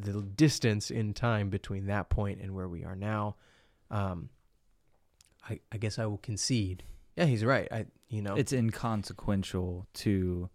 the 0.00 0.22
distance 0.22 0.90
in 0.90 1.12
time 1.12 1.50
between 1.50 1.86
that 1.86 2.08
point 2.08 2.40
and 2.40 2.54
where 2.54 2.68
we 2.68 2.84
are 2.84 2.96
now 2.96 3.36
um 3.90 4.28
I, 5.48 5.60
I 5.72 5.78
guess 5.78 5.98
I 5.98 6.04
will 6.04 6.18
concede. 6.18 6.82
Yeah, 7.16 7.24
he's 7.24 7.44
right. 7.44 7.68
I 7.72 7.86
you 8.08 8.22
know 8.22 8.34
It's 8.36 8.52
inconsequential 8.52 9.86
to 9.94 10.50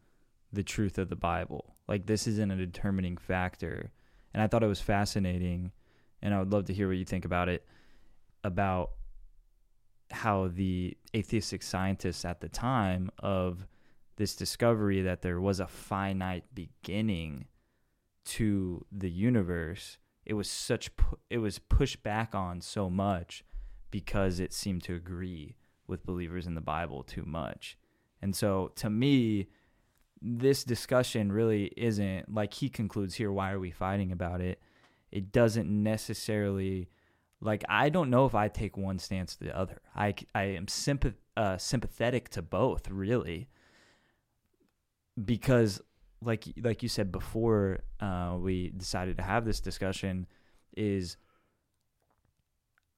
the 0.52 0.64
truth 0.64 0.98
of 0.98 1.10
the 1.10 1.16
Bible. 1.16 1.76
Like 1.88 2.06
this 2.06 2.28
isn't 2.28 2.52
a 2.52 2.56
determining 2.56 3.18
factor. 3.18 3.92
And 4.34 4.42
I 4.42 4.48
thought 4.48 4.64
it 4.64 4.68
was 4.68 4.82
fascinating 4.82 5.72
and 6.22 6.34
I 6.34 6.40
would 6.40 6.52
love 6.52 6.66
to 6.66 6.74
hear 6.74 6.88
what 6.88 6.98
you 6.98 7.06
think 7.06 7.26
about 7.26 7.50
it 7.50 7.66
about 8.44 8.92
how 10.12 10.48
the 10.48 10.96
atheistic 11.16 11.64
scientists 11.64 12.24
at 12.24 12.40
the 12.40 12.50
time 12.50 13.10
of 13.20 13.66
this 14.16 14.36
discovery 14.36 15.02
that 15.02 15.22
there 15.22 15.42
was 15.42 15.60
a 15.60 15.68
finite 15.68 16.44
beginning 16.54 17.46
to 18.26 18.86
the 18.92 19.10
universe 19.10 19.98
it 20.26 20.34
was 20.34 20.50
such 20.50 20.96
pu- 20.96 21.20
it 21.30 21.40
was 21.40 21.60
pushed 21.60 22.04
back 22.04 22.34
on 22.34 22.62
so 22.62 22.90
much 22.90 23.44
because 23.92 24.40
it 24.40 24.54
seemed 24.54 24.84
to 24.84 24.96
agree 24.96 25.56
with 25.88 26.06
believers 26.06 26.48
in 26.48 26.56
the 26.56 26.62
Bible 26.62 27.04
too 27.04 27.24
much. 27.26 27.78
And 28.22 28.36
so 28.36 28.72
to 28.76 28.90
me, 28.90 29.50
this 30.22 30.64
discussion 30.64 31.32
really 31.32 31.72
isn't 31.76 32.34
like 32.34 32.54
he 32.54 32.70
concludes 32.70 33.16
here, 33.16 33.32
why 33.32 33.52
are 33.52 33.60
we 33.60 33.72
fighting 33.72 34.12
about 34.12 34.40
it? 34.40 34.62
It 35.12 35.32
doesn't 35.32 35.70
necessarily 35.70 36.90
like 37.42 37.66
I 37.68 37.90
don't 37.90 38.10
know 38.10 38.26
if 38.26 38.34
I 38.34 38.48
take 38.48 38.78
one 38.78 39.00
stance 39.00 39.36
to 39.36 39.44
the 39.44 39.58
other. 39.58 39.82
I, 39.96 40.16
I 40.34 40.44
am 40.44 40.68
sympath- 40.68 41.16
uh, 41.36 41.58
sympathetic 41.58 42.30
to 42.30 42.42
both 42.42 42.90
really 42.90 43.50
because 45.24 45.82
like 46.26 46.46
like 46.62 46.84
you 46.84 46.90
said 46.90 47.12
before 47.12 47.80
uh, 48.00 48.36
we 48.40 48.70
decided 48.70 49.18
to 49.18 49.24
have 49.24 49.46
this 49.46 49.60
discussion 49.60 50.28
is 50.76 51.18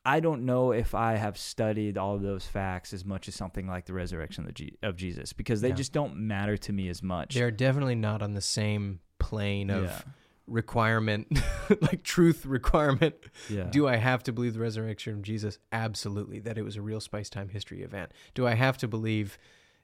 I 0.07 0.19
don't 0.19 0.45
know 0.45 0.71
if 0.71 0.93
I 0.93 1.15
have 1.15 1.35
studied 1.37 1.97
all 1.97 2.13
of 2.15 2.21
those 2.21 2.45
facts 2.45 2.93
as 2.93 3.03
much 3.03 3.27
as 3.27 3.33
something 3.33 3.67
like 3.67 3.85
the 3.85 3.93
resurrection 3.93 4.45
of, 4.45 4.53
G- 4.53 4.77
of 4.83 4.95
Jesus 4.95 5.33
because 5.33 5.61
they 5.61 5.69
Yeah. 5.69 5.75
just 5.75 5.93
don't 5.93 6.15
matter 6.17 6.57
to 6.57 6.71
me 6.73 6.89
as 6.89 7.01
much. 7.01 7.33
they're 7.33 7.49
definitely 7.51 7.95
not 7.95 8.21
on 8.21 8.33
the 8.33 8.41
same 8.41 8.99
plane 9.17 9.71
of 9.71 9.85
yeah. 9.85 10.01
requirement, 10.45 11.27
like 11.81 12.03
truth 12.03 12.45
requirement. 12.45 13.15
yeah. 13.49 13.63
Do 13.63 13.87
I 13.87 13.95
have 13.95 14.21
to 14.23 14.31
believe 14.31 14.53
the 14.53 14.59
resurrection 14.59 15.13
of 15.15 15.21
Jesus? 15.23 15.57
Absolutely. 15.71 16.39
That 16.39 16.59
it 16.59 16.61
was 16.63 16.75
a 16.75 16.83
real 16.83 16.99
space 17.01 17.29
time 17.31 17.49
history 17.49 17.81
event. 17.81 18.11
Do 18.35 18.45
I 18.45 18.53
have 18.53 18.77
to 18.79 18.87
believe, 18.87 19.39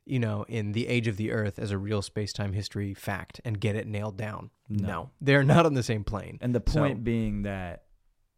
you 0.06 0.20
know, 0.20 0.44
in 0.48 0.72
the 0.72 0.88
age 0.88 1.08
of 1.08 1.18
the 1.18 1.32
earth 1.32 1.60
as 1.60 1.72
a 1.72 1.78
real 1.78 2.02
space 2.02 2.34
time 2.34 2.54
history 2.54 2.94
fact 2.94 3.40
and 3.46 3.60
get 3.60 3.76
it 3.76 3.88
nailed 3.88 4.18
down? 4.18 4.50
No. 4.70 5.12
They're 5.22 5.44
not 5.44 5.66
on 5.66 5.74
the 5.74 5.84
same 5.84 6.04
plane. 6.04 6.38
And 6.42 6.56
the 6.56 6.64
So- 6.66 6.80
point 6.80 7.04
being 7.04 7.44
that 7.44 7.86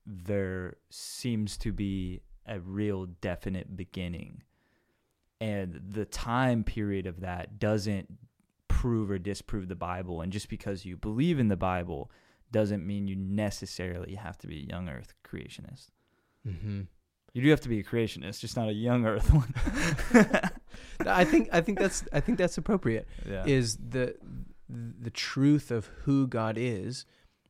there 0.05 0.75
seems 0.89 1.57
to 1.59 1.71
be 1.71 2.21
a 2.45 2.59
real 2.59 3.05
definite 3.05 3.75
beginning. 3.77 4.43
And 5.39 5.79
the 5.89 6.05
time 6.05 6.63
period 6.63 7.05
of 7.07 7.21
that 7.21 7.59
doesn't 7.59 8.17
prove 8.67 9.09
or 9.09 9.17
disprove 9.19 9.67
the 9.69 9.75
Bible. 9.75 10.21
And 10.21 10.31
just 10.31 10.49
because 10.49 10.83
you 10.85 10.97
believe 10.97 11.39
in 11.39 11.47
the 11.47 11.55
Bible 11.55 12.11
doesn't 12.51 12.85
mean 12.85 13.07
you 13.07 13.15
necessarily 13.15 14.15
have 14.15 14.37
to 14.39 14.47
be 14.47 14.59
a 14.63 14.67
young 14.69 14.89
earth 14.89 15.13
creationist. 15.23 15.87
Mm-hmm. 16.47 16.81
You 17.33 17.41
do 17.41 17.49
have 17.49 17.61
to 17.61 17.69
be 17.69 17.79
a 17.79 17.83
creationist, 17.83 18.39
just 18.39 18.55
not 18.55 18.69
a 18.69 18.73
young 18.73 19.05
earth 19.07 19.31
one. 19.33 19.53
I 21.07 21.25
think 21.25 21.49
I 21.51 21.61
think 21.61 21.79
that's 21.79 22.03
I 22.13 22.19
think 22.19 22.37
that's 22.37 22.57
appropriate. 22.57 23.07
yeah. 23.27 23.43
is 23.45 23.77
the 23.77 24.15
the 24.69 25.09
truth 25.09 25.71
of 25.71 25.87
who 26.03 26.27
God 26.27 26.57
is. 26.57 27.05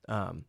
Um, 0.07 0.45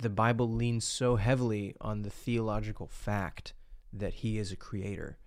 the 0.00 0.10
Bible 0.10 0.50
leans 0.50 0.84
so 0.84 1.16
heavily 1.16 1.74
on 1.80 2.02
the 2.02 2.10
theological 2.10 2.88
fact 2.88 3.54
that 3.92 4.14
He 4.14 4.38
is 4.38 4.50
a 4.50 4.56
creator, 4.56 5.18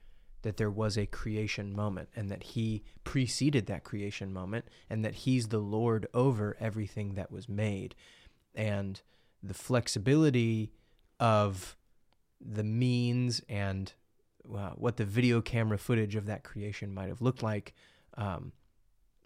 that 0.41 0.57
there 0.57 0.69
was 0.69 0.97
a 0.97 1.05
creation 1.05 1.73
moment, 1.73 2.09
and 2.15 2.29
that 2.29 2.43
He 2.43 2.83
preceded 3.05 3.67
that 3.67 3.85
creation 3.85 4.33
moment, 4.33 4.65
and 4.89 5.03
that 5.05 5.15
He's 5.15 5.47
the 5.47 5.59
Lord 5.59 6.07
over 6.13 6.57
everything 6.59 7.13
that 7.13 7.31
was 7.31 7.47
made, 7.47 7.95
and 8.53 9.01
the 9.41 9.53
flexibility 9.53 10.73
of 11.19 11.76
the 12.39 12.63
means 12.63 13.41
and 13.50 13.94
uh, 14.53 14.72
what 14.72 14.98
the 14.98 15.06
video 15.06 15.41
camera 15.41 15.77
footage 15.77 16.15
of 16.15 16.25
that 16.25 16.44
creation 16.44 16.94
might 16.94 17.10
have 17.10 17.22
looked 17.22 17.44
like. 17.44 17.74
Um, 18.15 18.53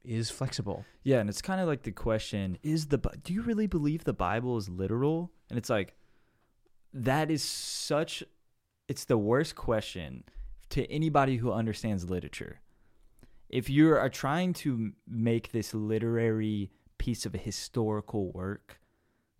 is 0.03 0.31
flexible. 0.31 0.83
Yeah, 1.03 1.19
and 1.19 1.29
it's 1.29 1.41
kind 1.41 1.61
of 1.61 1.67
like 1.67 1.83
the 1.83 1.91
question: 1.91 2.57
Is 2.63 2.87
the 2.87 2.97
do 3.23 3.33
you 3.33 3.41
really 3.41 3.67
believe 3.67 4.03
the 4.03 4.13
Bible 4.13 4.57
is 4.57 4.67
literal? 4.67 5.31
And 5.49 5.57
it's 5.57 5.69
like 5.69 5.95
that 6.93 7.29
is 7.29 7.43
such. 7.43 8.23
It's 8.87 9.05
the 9.05 9.17
worst 9.17 9.55
question 9.55 10.23
to 10.69 10.89
anybody 10.91 11.37
who 11.37 11.51
understands 11.51 12.09
literature. 12.09 12.61
If 13.49 13.69
you 13.69 13.93
are 13.93 14.09
trying 14.09 14.53
to 14.53 14.93
make 15.07 15.51
this 15.51 15.73
literary 15.73 16.71
piece 16.97 17.25
of 17.25 17.35
a 17.35 17.37
historical 17.37 18.31
work 18.31 18.79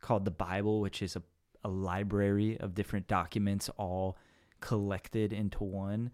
called 0.02 0.26
the 0.26 0.32
Bible, 0.32 0.82
which 0.82 1.02
is 1.02 1.16
a, 1.16 1.24
a 1.64 1.70
library 1.70 2.58
of 2.60 2.74
different 2.76 3.08
documents 3.08 3.70
all 3.78 4.18
collected 4.60 5.34
into 5.34 5.64
one, 5.64 6.12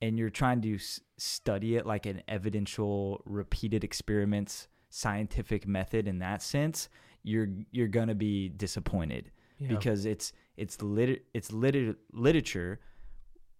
and 0.00 0.18
you're 0.18 0.30
trying 0.30 0.60
to 0.62 0.74
s- 0.76 1.00
study 1.16 1.76
it 1.76 1.86
like 1.86 2.06
an 2.06 2.22
evidential 2.28 3.22
repeated 3.24 3.84
experiments 3.84 4.68
scientific 4.90 5.66
method 5.66 6.06
in 6.06 6.18
that 6.18 6.42
sense 6.42 6.88
you're 7.22 7.48
you're 7.70 7.88
going 7.88 8.08
to 8.08 8.14
be 8.14 8.50
disappointed 8.50 9.30
Yeah. 9.58 9.68
because 9.68 10.04
it's 10.04 10.34
it's 10.58 10.82
lit 10.82 11.24
it's 11.32 11.50
lit- 11.50 11.96
literature 12.12 12.78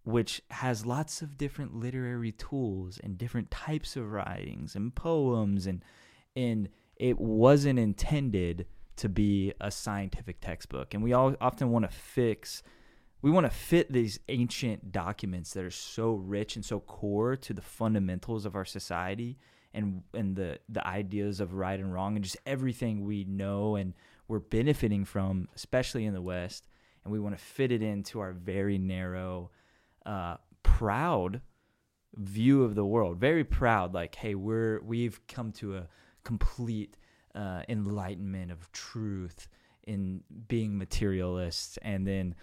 which 0.03 0.41
has 0.51 0.85
lots 0.85 1.21
of 1.23 1.37
different 1.37 1.73
literary 1.73 2.33
tools 2.33 2.99
and 3.03 3.17
different 3.17 3.49
types 3.49 3.95
of 3.95 4.11
writings 4.11 4.75
and 4.75 4.93
poems 4.93 5.65
and 5.65 5.83
and 6.35 6.69
it 6.97 7.17
wasn't 7.19 7.79
intended 7.79 8.67
to 8.95 9.09
be 9.09 9.53
a 9.59 9.71
scientific 9.71 10.39
textbook 10.39 10.93
and 10.93 11.03
we 11.03 11.13
all 11.13 11.35
often 11.41 11.71
want 11.71 11.89
to 11.89 11.95
fix 11.95 12.63
we 13.21 13.31
want 13.31 13.45
to 13.45 13.49
fit 13.49 13.91
these 13.91 14.19
ancient 14.27 14.91
documents 14.91 15.53
that 15.53 15.63
are 15.63 15.71
so 15.71 16.13
rich 16.13 16.55
and 16.57 16.65
so 16.65 16.79
core 16.79 17.37
to 17.37 17.53
the 17.53 17.61
fundamentals 17.61 18.45
of 18.45 18.55
our 18.55 18.65
society 18.65 19.37
and 19.73 20.03
and 20.13 20.35
the 20.35 20.59
the 20.69 20.85
ideas 20.85 21.39
of 21.39 21.53
right 21.53 21.79
and 21.79 21.93
wrong 21.93 22.15
and 22.15 22.23
just 22.23 22.37
everything 22.45 23.05
we 23.05 23.23
know 23.23 23.75
and 23.75 23.93
we're 24.27 24.39
benefiting 24.39 25.05
from, 25.05 25.49
especially 25.55 26.05
in 26.05 26.13
the 26.13 26.21
West, 26.21 26.67
and 27.03 27.11
we 27.11 27.19
want 27.19 27.37
to 27.37 27.43
fit 27.43 27.71
it 27.71 27.81
into 27.81 28.19
our 28.19 28.31
very 28.31 28.77
narrow, 28.77 29.51
uh, 30.05 30.37
proud 30.63 31.41
view 32.15 32.63
of 32.63 32.75
the 32.75 32.85
world. 32.85 33.17
Very 33.17 33.43
proud, 33.43 33.93
like, 33.93 34.15
hey, 34.15 34.35
we're 34.35 34.81
we've 34.81 35.19
come 35.27 35.51
to 35.53 35.77
a 35.77 35.87
complete 36.23 36.97
uh, 37.35 37.63
enlightenment 37.69 38.51
of 38.51 38.71
truth 38.71 39.47
in 39.85 40.21
being 40.47 40.77
materialists, 40.77 41.77
and 41.81 42.07
then 42.07 42.35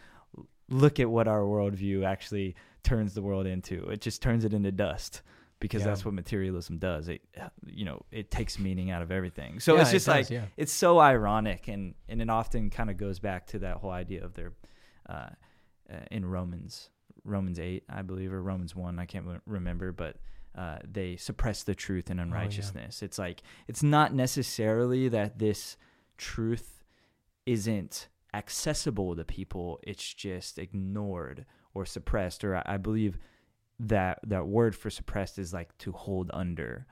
look 0.69 1.01
at 1.01 1.11
what 1.11 1.27
our 1.29 1.41
worldview 1.43 2.05
actually 2.05 2.55
turns 2.83 3.15
the 3.15 3.23
world 3.23 3.47
into. 3.47 3.89
It 3.91 4.01
just 4.01 4.23
turns 4.23 4.45
it 4.45 4.53
into 4.53 4.71
dust 4.73 5.23
because 5.59 5.83
Yeah. 5.83 5.89
that's 5.89 6.05
what 6.05 6.15
materialism 6.15 6.79
does. 6.79 7.09
It, 7.09 7.23
you 7.67 7.85
know, 7.85 8.03
it 8.11 8.31
takes 8.31 8.59
meaning 8.59 8.91
out 8.91 9.03
of 9.03 9.11
everything. 9.11 9.61
So 9.61 9.75
Yeah, 9.75 9.81
it's 9.83 9.91
it 9.91 9.93
just 9.95 10.07
does, 10.07 10.15
like 10.15 10.31
yeah. 10.31 10.45
it's 10.57 10.73
so 10.73 10.99
ironic, 10.99 11.69
and 11.69 11.95
and 12.09 12.21
it 12.23 12.31
often 12.31 12.71
kind 12.71 12.91
of 12.91 12.97
goes 12.97 13.19
back 13.19 13.47
to 13.49 13.59
that 13.61 13.77
whole 13.79 13.91
idea 13.91 14.25
of 14.25 14.35
their, 14.35 14.53
uh, 15.09 15.31
uh, 15.91 15.97
in 16.11 16.25
Romans, 16.25 16.91
Romans 17.25 17.59
eight, 17.59 17.85
I 17.89 18.03
believe, 18.03 18.33
or 18.33 18.43
Romans 18.43 18.75
one, 18.75 18.99
I 18.99 19.07
can't 19.07 19.27
remember, 19.47 19.93
but. 19.93 20.17
Uh, 20.54 20.78
they 20.85 21.16
suppress 21.16 21.62
the 21.62 21.75
truth 21.75 22.11
and 22.11 22.19
Oh, 22.21 22.23
yeah. 22.23 22.26
unrighteousness. 22.28 23.02
It's 23.02 23.19
like 23.19 23.42
it's 23.69 23.83
not 23.83 24.12
necessarily 24.14 25.09
that 25.09 25.38
this 25.38 25.76
truth 26.19 26.83
isn't 27.47 28.09
accessible 28.35 29.16
to 29.16 29.25
people. 29.25 29.78
It's 29.85 30.12
just 30.14 30.59
ignored 30.59 31.47
or 31.75 31.87
suppressed. 31.87 32.45
Or 32.45 32.57
I, 32.57 32.62
I 32.66 32.76
believe 32.76 33.19
that 33.78 34.19
that 34.26 34.47
word 34.47 34.75
for 34.76 34.90
suppressed 34.90 35.38
is 35.38 35.52
like 35.54 35.76
to 35.78 35.92
hold 35.92 36.30
under, 36.35 36.87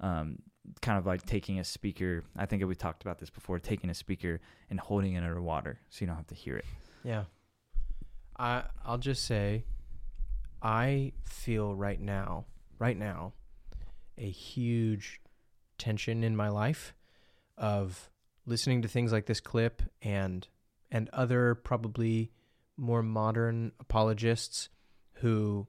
um, 0.00 0.38
kind 0.82 0.98
of 0.98 1.06
like 1.06 1.24
taking 1.24 1.58
a 1.60 1.64
speaker. 1.64 2.24
I 2.36 2.46
think 2.46 2.64
we 2.64 2.74
talked 2.74 3.02
about 3.02 3.18
this 3.18 3.30
before. 3.30 3.58
Taking 3.60 3.90
a 3.90 3.94
speaker 3.94 4.40
and 4.70 4.78
holding 4.80 5.14
it 5.14 5.18
underwater 5.22 5.78
so 5.88 6.00
you 6.00 6.06
don't 6.08 6.16
have 6.16 6.26
to 6.28 6.34
hear 6.34 6.56
it. 6.56 6.64
Yeah. 7.04 7.24
I 8.36 8.64
I'll 8.84 8.98
just 8.98 9.24
say 9.24 9.64
I 10.60 11.12
feel 11.24 11.74
right 11.74 12.00
now, 12.00 12.46
right 12.84 12.98
now, 12.98 13.32
a 14.18 14.28
huge 14.28 15.22
tension 15.78 16.22
in 16.22 16.36
my 16.36 16.50
life 16.50 16.94
of 17.56 18.10
listening 18.44 18.82
to 18.82 18.88
things 18.88 19.10
like 19.10 19.24
this 19.24 19.40
clip 19.40 19.80
and 20.02 20.46
and 20.90 21.08
other 21.14 21.54
probably 21.54 22.30
more 22.76 23.02
modern 23.02 23.72
apologists 23.80 24.68
who 25.14 25.66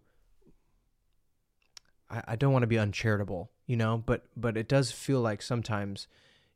I, 2.10 2.22
I 2.28 2.36
don't 2.36 2.52
want 2.52 2.64
to 2.64 2.68
be 2.68 2.78
uncharitable, 2.78 3.50
you 3.66 3.78
know, 3.78 4.04
but 4.06 4.26
but 4.36 4.58
it 4.58 4.68
does 4.68 4.92
feel 4.92 5.22
like 5.22 5.42
sometimes 5.42 6.10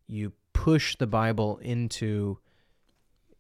you 0.08 0.34
push 0.52 0.98
the 0.98 1.08
Bible 1.08 1.58
into, 1.60 2.38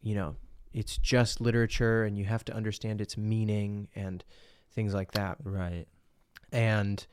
you 0.01 0.15
know, 0.15 0.37
it's 0.73 0.95
just 0.95 1.41
literature 1.41 2.05
and 2.05 2.17
you 2.17 2.23
have 2.23 2.45
to 2.45 2.55
understand 2.55 3.01
its 3.01 3.17
meaning 3.17 3.89
and 3.93 4.23
things 4.71 4.93
like 4.93 5.11
that 5.11 5.37
Right. 5.43 5.85
And 6.51 7.05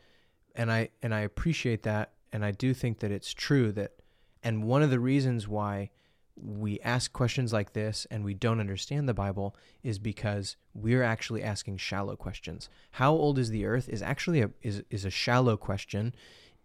and 0.54 0.70
I 0.70 0.90
and 1.02 1.14
I 1.14 1.20
appreciate 1.20 1.82
that 1.84 2.12
and 2.32 2.44
I 2.44 2.50
do 2.50 2.74
think 2.74 3.00
that 3.00 3.10
it's 3.10 3.32
true 3.32 3.72
that 3.72 3.92
and 4.42 4.64
one 4.64 4.82
of 4.82 4.90
the 4.90 5.00
reasons 5.00 5.48
why 5.48 5.90
we 6.36 6.78
ask 6.80 7.12
questions 7.12 7.52
like 7.52 7.72
this 7.72 8.06
and 8.10 8.22
we 8.22 8.34
don't 8.34 8.60
understand 8.60 9.08
the 9.08 9.14
Bible 9.14 9.56
is 9.82 9.98
because 9.98 10.56
we're 10.74 11.02
actually 11.02 11.42
asking 11.42 11.78
shallow 11.78 12.14
questions. 12.14 12.68
How 12.92 13.12
old 13.12 13.38
is 13.38 13.50
the 13.50 13.64
earth 13.64 13.88
is 13.88 14.02
actually 14.02 14.42
a 14.42 14.50
is 14.62 14.82
is 14.90 15.04
a 15.04 15.10
shallow 15.10 15.56
question 15.56 16.14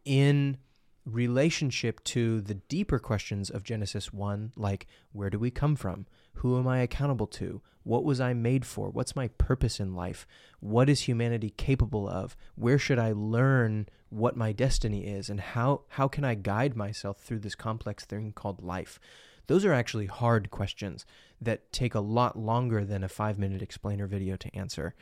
in 0.03 0.57
relationship 1.05 2.03
to 2.03 2.41
the 2.41 2.53
deeper 2.53 2.99
questions 2.99 3.49
of 3.49 3.63
Genesis 3.63 4.13
1 4.13 4.51
like 4.55 4.85
where 5.13 5.29
do 5.29 5.39
we 5.39 5.49
come 5.49 5.75
from? 5.75 6.05
Who 6.41 6.57
am 6.57 6.67
I 6.67 6.79
accountable 6.79 7.27
to? 7.27 7.61
What 7.83 8.03
was 8.03 8.19
I 8.19 8.33
made 8.33 8.65
for? 8.65 8.89
What's 8.89 9.15
my 9.15 9.27
purpose 9.27 9.79
in 9.79 9.93
life? 9.93 10.25
What 10.59 10.89
is 10.89 11.01
humanity 11.01 11.51
capable 11.51 12.09
of? 12.09 12.35
Where 12.55 12.79
should 12.79 12.97
I 12.97 13.11
learn 13.11 13.87
what 14.09 14.35
my 14.35 14.51
destiny 14.51 15.05
is 15.05 15.29
and 15.29 15.39
how 15.39 15.83
how 15.89 16.07
can 16.07 16.23
I 16.23 16.33
guide 16.33 16.75
myself 16.75 17.19
through 17.19 17.41
this 17.41 17.53
complex 17.53 18.05
thing 18.05 18.33
called 18.33 18.63
life? 18.63 18.99
Those 19.45 19.65
are 19.65 19.73
actually 19.73 20.07
hard 20.07 20.49
questions 20.49 21.05
that 21.39 21.71
take 21.71 21.93
a 21.93 21.99
lot 21.99 22.39
longer 22.39 22.85
than 22.85 23.03
a 23.03 23.07
5-minute 23.07 23.61
explainer 23.61 24.07
video 24.07 24.35
to 24.37 24.55
answer. 24.55 24.95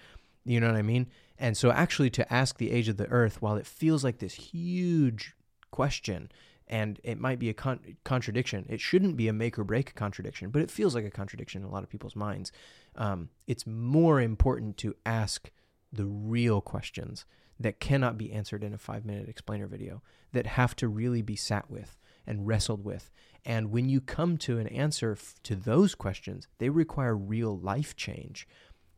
You 0.44 0.60
know 0.60 0.68
what 0.68 0.76
I 0.76 0.82
mean? 0.82 1.08
And 1.38 1.56
so 1.56 1.72
actually 1.72 2.10
to 2.12 2.34
ask 2.34 2.58
the 2.58 2.72
age 2.72 2.90
of 2.90 2.98
the 2.98 3.08
earth 3.08 3.42
while 3.42 3.56
it 3.56 3.66
feels 3.66 4.04
like 4.04 4.18
this 4.18 4.34
huge 4.34 5.36
question 5.72 6.30
and 6.70 7.00
it 7.04 7.20
might 7.20 7.40
be 7.40 7.50
a 7.50 7.54
con- 7.54 7.98
contradiction. 8.04 8.66
It 8.70 8.80
shouldn't 8.80 9.18
be 9.18 9.28
a 9.28 9.34
make 9.34 9.58
or 9.58 9.64
break 9.64 9.96
contradiction, 9.96 10.52
but 10.52 10.62
it 10.62 10.72
feels 10.72 10.94
like 10.94 11.06
a 11.06 11.12
contradiction 11.12 11.64
in 11.64 11.68
a 11.68 11.72
lot 11.72 11.84
of 11.84 11.90
people's 11.90 12.16
minds. 12.16 12.52
Um, 12.96 13.30
it's 13.48 13.66
more 13.66 14.22
important 14.22 14.78
to 14.78 14.96
ask 15.06 15.50
the 15.92 16.06
real 16.06 16.62
questions 16.62 17.26
that 17.60 17.80
cannot 17.80 18.18
be 18.18 18.32
answered 18.32 18.64
in 18.64 18.74
a 18.74 18.78
five 18.78 19.06
minute 19.06 19.28
explainer 19.28 19.68
video, 19.68 20.02
that 20.32 20.46
have 20.46 20.76
to 20.78 20.88
really 20.88 21.22
be 21.22 21.36
sat 21.36 21.70
with 21.70 21.98
and 22.26 22.48
wrestled 22.48 22.86
with. 22.86 23.12
And 23.44 23.72
when 23.72 23.90
you 23.90 24.00
come 24.00 24.38
to 24.38 24.60
an 24.60 24.68
answer 24.68 25.14
f- 25.14 25.36
to 25.44 25.56
those 25.56 25.96
questions, 25.96 26.48
they 26.60 26.70
require 26.70 27.16
real 27.16 27.58
life 27.58 27.96
change. 27.96 28.48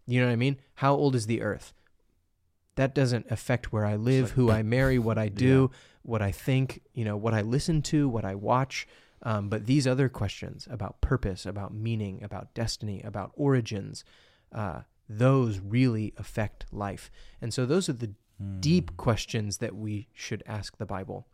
You 0.06 0.20
know 0.20 0.28
what 0.28 0.34
I 0.34 0.38
mean? 0.38 0.58
How 0.76 0.94
old 0.94 1.16
is 1.16 1.28
the 1.28 1.42
earth? 1.42 1.74
That 2.76 2.96
doesn't 2.96 3.30
affect 3.30 3.72
where 3.74 3.86
I 3.86 3.96
live, 3.96 4.26
like- 4.26 4.34
who 4.34 4.52
I 4.52 4.64
marry, 4.64 4.98
what 4.98 5.18
I 5.18 5.28
do, 5.30 5.72
what 6.04 6.22
I 6.22 6.32
think, 6.32 6.82
you 6.94 7.06
know, 7.06 7.18
what 7.18 7.34
I 7.34 7.42
listen 7.42 7.82
to, 7.84 8.08
what 8.08 8.26
I 8.26 8.36
watch. 8.36 8.88
Um, 9.24 9.50
but 9.50 9.68
these 9.68 9.86
other 9.86 10.10
questions 10.10 10.68
about 10.72 11.00
purpose, 11.02 11.46
about 11.46 11.74
meaning, 11.74 12.24
about 12.24 12.54
destiny, 12.56 13.02
about 13.04 13.32
origins, 13.36 14.04
uh, 14.52 14.82
those 15.08 15.60
really 15.60 16.14
affect 16.18 16.66
life. 16.72 17.12
And 17.40 17.54
so 17.54 17.66
those 17.66 17.88
are 17.88 17.94
the 17.94 18.14
deep 18.60 18.98
questions 18.98 19.58
that 19.58 19.76
we 19.76 20.08
should 20.14 20.42
ask 20.48 20.78
the 20.78 20.86
Bible. 20.86 21.28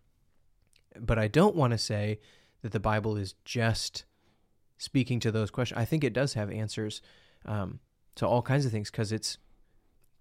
But 1.00 1.18
I 1.18 1.28
don't 1.28 1.56
want 1.56 1.72
to 1.72 1.78
say 1.78 2.20
that 2.62 2.72
the 2.72 2.80
Bible 2.80 3.16
is 3.16 3.36
just 3.46 4.04
speaking 4.78 5.20
to 5.22 5.32
those 5.32 5.52
questions. 5.52 5.80
I 5.80 5.86
think 5.86 6.04
it 6.04 6.14
does 6.14 6.34
have 6.34 6.52
answers 6.52 7.02
um, 7.46 7.80
to 8.16 8.28
all 8.28 8.42
kinds 8.42 8.66
of 8.66 8.72
things 8.72 8.92
because 8.92 9.12
it's 9.12 9.38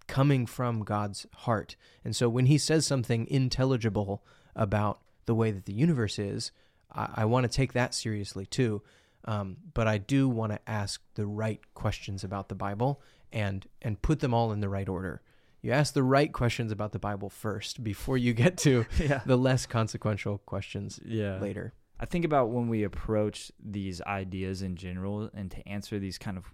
coming 0.06 0.46
from 0.46 0.82
God's 0.84 1.26
heart. 1.34 1.76
And 2.04 2.14
so 2.14 2.28
when 2.28 2.46
he 2.46 2.58
says 2.58 2.86
something 2.86 3.26
intelligible 3.28 4.24
about 4.54 5.00
the 5.26 5.34
way 5.34 5.50
that 5.50 5.64
the 5.66 5.72
universe 5.72 6.18
is, 6.18 6.52
I, 6.92 7.08
I 7.16 7.24
want 7.24 7.44
to 7.44 7.54
take 7.54 7.72
that 7.72 7.94
seriously 7.94 8.46
too. 8.46 8.82
Um, 9.24 9.56
but 9.74 9.88
I 9.88 9.98
do 9.98 10.28
want 10.28 10.52
to 10.52 10.60
ask 10.70 11.00
the 11.14 11.26
right 11.26 11.60
questions 11.74 12.22
about 12.22 12.48
the 12.48 12.54
Bible 12.54 13.00
and 13.32 13.66
and 13.82 14.00
put 14.00 14.20
them 14.20 14.32
all 14.32 14.52
in 14.52 14.60
the 14.60 14.68
right 14.68 14.88
order. 14.88 15.20
You 15.62 15.72
ask 15.72 15.94
the 15.94 16.04
right 16.04 16.32
questions 16.32 16.70
about 16.70 16.92
the 16.92 17.00
Bible 17.00 17.28
first 17.28 17.82
before 17.82 18.16
you 18.16 18.32
get 18.34 18.56
to 18.58 18.86
yeah. 19.00 19.22
the 19.26 19.36
less 19.36 19.66
consequential 19.66 20.38
questions 20.38 21.00
Yeah. 21.04 21.40
later. 21.40 21.72
I 21.98 22.04
think 22.04 22.24
about 22.24 22.50
when 22.50 22.68
we 22.68 22.84
approach 22.84 23.50
these 23.58 24.00
ideas 24.02 24.62
in 24.62 24.76
general 24.76 25.28
and 25.34 25.50
to 25.50 25.66
answer 25.66 25.98
these 25.98 26.18
kind 26.18 26.36
of 26.36 26.44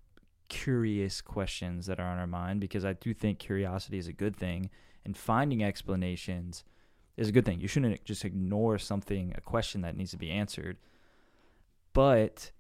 curious 0.53 1.23
questions 1.23 1.87
that 1.87 1.99
are 1.99 2.07
on 2.07 2.19
our 2.19 2.27
mind, 2.27 2.61
because 2.61 2.85
I 2.85 2.93
do 2.93 3.15
think 3.15 3.39
curiosity 3.39 3.97
is 3.97 4.07
a 4.07 4.13
good 4.13 4.37
thing 4.37 4.69
and 5.03 5.17
finding 5.17 5.65
explanations 5.65 6.63
is 7.17 7.31
a 7.31 7.33
good 7.33 7.47
thing. 7.47 7.59
You 7.59 7.69
shouldn't 7.69 8.05
just 8.05 8.23
ignore 8.23 8.77
something, 8.79 9.33
a 9.35 9.41
question 9.41 9.81
that 9.81 9.97
needs 9.97 10.11
to 10.11 10.19
be 10.19 10.31
answered. 10.31 10.77
But 11.95 12.53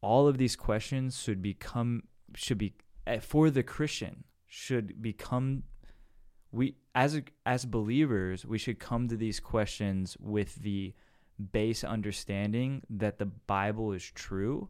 all 0.00 0.26
of 0.26 0.38
these 0.38 0.56
questions 0.56 1.20
should 1.20 1.42
become, 1.42 2.04
should 2.34 2.58
be, 2.58 2.72
eh, 3.06 3.18
for 3.18 3.50
the 3.50 3.62
Christian, 3.62 4.24
should 4.46 5.02
become 5.02 5.64
we 6.50 6.76
as 6.94 7.20
as 7.44 7.64
believers 7.64 8.46
we 8.46 8.56
should 8.56 8.78
come 8.78 9.08
to 9.08 9.16
these 9.16 9.40
questions 9.40 10.16
with 10.20 10.54
the 10.56 10.94
base 11.50 11.82
understanding 11.82 12.80
that 12.88 13.18
the 13.18 13.26
bible 13.26 13.92
is 13.92 14.04
true 14.04 14.68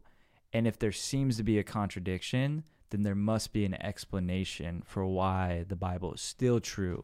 and 0.55 0.65
if 0.65 0.79
there 0.79 0.93
seems 0.93 1.35
to 1.35 1.43
be 1.43 1.59
a 1.59 1.63
contradiction 1.63 2.63
then 2.91 3.03
there 3.03 3.15
must 3.15 3.51
be 3.51 3.65
an 3.65 3.73
explanation 3.83 4.81
for 4.85 5.05
why 5.05 5.65
the 5.67 5.75
bible 5.75 6.13
is 6.13 6.21
still 6.21 6.61
true 6.61 7.03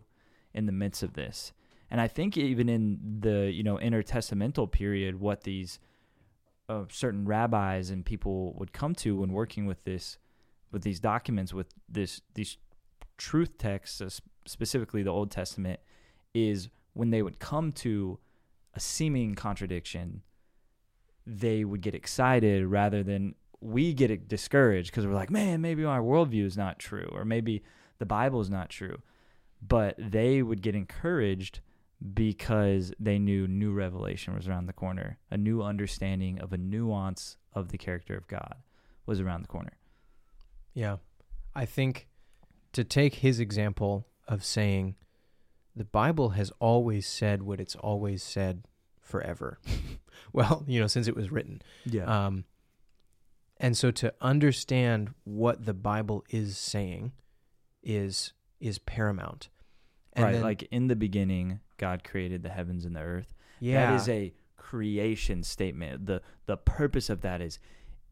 in 0.53 0.65
the 0.65 0.71
midst 0.71 1.03
of 1.03 1.13
this. 1.13 1.51
And 1.89 1.99
i 1.99 2.07
think 2.07 2.37
even 2.37 2.69
in 2.69 3.17
the 3.19 3.51
you 3.51 3.63
know 3.63 3.75
intertestamental 3.75 4.71
period 4.71 5.19
what 5.19 5.43
these 5.43 5.79
uh, 6.69 6.85
certain 6.89 7.25
rabbis 7.25 7.89
and 7.89 8.05
people 8.05 8.53
would 8.53 8.71
come 8.71 8.95
to 8.95 9.17
when 9.17 9.33
working 9.33 9.65
with 9.65 9.83
this 9.83 10.17
with 10.71 10.83
these 10.83 11.01
documents 11.01 11.53
with 11.53 11.73
this 11.89 12.21
these 12.33 12.57
truth 13.17 13.57
texts 13.57 13.99
uh, 13.99 14.09
specifically 14.45 15.03
the 15.03 15.09
old 15.09 15.29
testament 15.29 15.81
is 16.33 16.69
when 16.93 17.09
they 17.09 17.21
would 17.21 17.39
come 17.39 17.73
to 17.73 18.17
a 18.73 18.79
seeming 18.79 19.35
contradiction 19.35 20.21
they 21.27 21.65
would 21.65 21.81
get 21.81 21.93
excited 21.93 22.65
rather 22.65 23.03
than 23.03 23.35
we 23.61 23.93
get 23.93 24.27
discouraged 24.27 24.91
because 24.91 25.05
we're 25.05 25.13
like, 25.13 25.29
man, 25.29 25.61
maybe 25.61 25.83
my 25.83 25.99
worldview 25.99 26.45
is 26.45 26.57
not 26.57 26.79
true, 26.79 27.09
or 27.13 27.23
maybe 27.23 27.63
the 27.99 28.05
Bible 28.05 28.41
is 28.41 28.49
not 28.49 28.69
true. 28.69 29.01
But 29.65 29.95
they 29.97 30.41
would 30.41 30.61
get 30.61 30.75
encouraged 30.75 31.59
because 32.13 32.91
they 32.99 33.19
knew 33.19 33.47
new 33.47 33.71
revelation 33.71 34.33
was 34.33 34.47
around 34.47 34.65
the 34.65 34.73
corner, 34.73 35.19
a 35.29 35.37
new 35.37 35.61
understanding 35.61 36.39
of 36.39 36.51
a 36.51 36.57
nuance 36.57 37.37
of 37.53 37.69
the 37.69 37.77
character 37.77 38.15
of 38.15 38.27
God 38.27 38.55
was 39.05 39.19
around 39.19 39.43
the 39.43 39.47
corner. 39.47 39.77
Yeah. 40.73 40.97
I 41.53 41.65
think 41.65 42.07
to 42.73 42.83
take 42.83 43.15
his 43.15 43.39
example 43.39 44.07
of 44.27 44.43
saying 44.43 44.95
the 45.75 45.85
Bible 45.85 46.29
has 46.29 46.51
always 46.59 47.05
said 47.05 47.43
what 47.43 47.59
it's 47.59 47.75
always 47.75 48.23
said 48.23 48.63
forever. 48.99 49.59
well, 50.33 50.63
you 50.67 50.79
know, 50.79 50.87
since 50.87 51.07
it 51.07 51.15
was 51.15 51.31
written. 51.31 51.61
Yeah. 51.85 52.05
Um, 52.05 52.45
and 53.61 53.77
so 53.77 53.91
to 53.91 54.13
understand 54.19 55.13
what 55.23 55.65
the 55.65 55.73
Bible 55.73 56.25
is 56.29 56.57
saying 56.57 57.13
is 57.83 58.33
is 58.59 58.77
paramount. 58.79 59.47
And 60.13 60.25
right. 60.25 60.31
then- 60.33 60.41
like 60.43 60.63
in 60.63 60.87
the 60.87 60.95
beginning, 60.95 61.61
God 61.77 62.03
created 62.03 62.43
the 62.43 62.49
heavens 62.49 62.83
and 62.85 62.95
the 62.95 62.99
earth. 63.01 63.33
yeah, 63.59 63.91
That 63.91 63.95
is 64.01 64.09
a 64.09 64.33
creation 64.57 65.43
statement. 65.43 66.05
The 66.05 66.21
the 66.45 66.57
purpose 66.57 67.09
of 67.09 67.21
that 67.21 67.39
is 67.41 67.59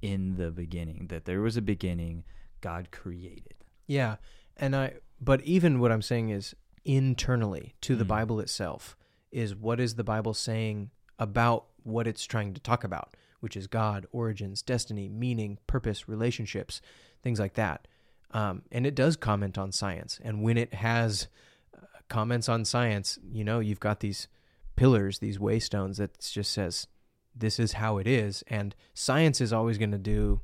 in 0.02 0.36
the 0.38 0.50
beginning, 0.52 1.08
that 1.08 1.26
there 1.26 1.42
was 1.42 1.58
a 1.58 1.62
beginning, 1.62 2.24
God 2.62 2.90
created. 2.92 3.56
yeah. 3.88 4.16
And 4.62 4.76
I, 4.76 4.94
but 5.22 5.40
even 5.42 5.80
what 5.80 5.90
I'm 5.92 6.02
saying 6.02 6.30
is 6.30 6.54
internally 6.84 7.76
to 7.82 7.96
the 7.96 8.04
Mhm. 8.04 8.08
Bible 8.10 8.40
itself 8.42 8.98
is 9.32 9.56
what 9.56 9.80
is 9.80 9.96
the 9.96 10.04
Bible 10.04 10.34
saying 10.34 10.90
about 11.18 11.68
what 11.84 12.08
it's 12.08 12.26
trying 12.26 12.54
to 12.56 12.60
talk 12.62 12.84
about, 12.84 13.16
which 13.40 13.58
is 13.58 13.68
God, 13.68 14.06
origins, 14.12 14.62
destiny, 14.62 15.10
meaning, 15.10 15.58
purpose, 15.68 16.08
relationships, 16.08 16.82
things 17.24 17.40
like 17.40 17.54
that. 17.56 17.88
Um, 18.32 18.64
and 18.72 18.86
it 18.86 18.96
does 18.96 19.16
comment 19.16 19.58
on 19.58 19.72
science. 19.72 20.20
And 20.24 20.44
when 20.44 20.58
it 20.58 20.74
has 20.76 21.28
uh, 21.76 21.86
comments 22.08 22.48
on 22.48 22.66
science, 22.66 23.18
you 23.32 23.44
know, 23.44 23.60
you've 23.60 23.80
got 23.80 24.02
these 24.02 24.28
pillars, 24.76 25.20
these 25.20 25.38
waystones 25.38 25.98
that 25.98 26.20
just 26.20 26.52
says 26.52 26.88
this 27.36 27.60
is 27.60 27.74
how 27.74 27.98
it 27.98 28.08
is, 28.08 28.44
and 28.48 28.76
science 28.94 29.42
is 29.42 29.54
always 29.54 29.78
going 29.78 29.92
to 29.92 29.98
do 29.98 30.42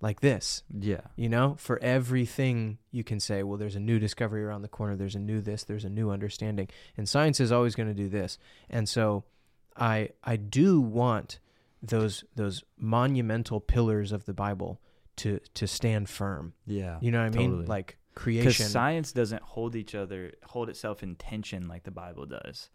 like 0.00 0.20
this. 0.20 0.62
Yeah. 0.70 1.00
You 1.16 1.28
know, 1.28 1.56
for 1.58 1.78
everything 1.82 2.78
you 2.90 3.02
can 3.04 3.20
say, 3.20 3.42
well, 3.42 3.58
there's 3.58 3.76
a 3.76 3.80
new 3.80 3.98
discovery 3.98 4.44
around 4.44 4.62
the 4.62 4.68
corner, 4.68 4.96
there's 4.96 5.14
a 5.14 5.20
new 5.20 5.40
this, 5.40 5.64
there's 5.64 5.84
a 5.84 5.90
new 5.90 6.10
understanding. 6.10 6.68
And 6.96 7.08
science 7.08 7.40
is 7.40 7.52
always 7.52 7.74
going 7.74 7.88
to 7.88 7.94
do 7.94 8.08
this. 8.08 8.38
And 8.68 8.88
so 8.88 9.24
I 9.76 10.10
I 10.22 10.36
do 10.36 10.80
want 10.80 11.38
those 11.82 12.24
those 12.34 12.62
monumental 12.78 13.60
pillars 13.60 14.12
of 14.12 14.24
the 14.24 14.34
Bible 14.34 14.80
to 15.16 15.40
to 15.54 15.66
stand 15.66 16.08
firm. 16.08 16.54
Yeah. 16.66 16.98
You 17.00 17.10
know 17.10 17.20
what 17.20 17.34
I 17.34 17.38
mean? 17.38 17.50
Totally. 17.50 17.66
Like 17.66 17.98
Because 18.14 18.22
creation. 18.22 18.66
science 18.66 19.12
doesn't 19.12 19.42
hold 19.42 19.76
each 19.76 19.94
other, 19.94 20.32
hold 20.44 20.68
itself 20.68 21.02
in 21.02 21.16
tension 21.16 21.68
like 21.68 21.84
the 21.84 21.90
Bible 21.90 22.26
does. 22.26 22.70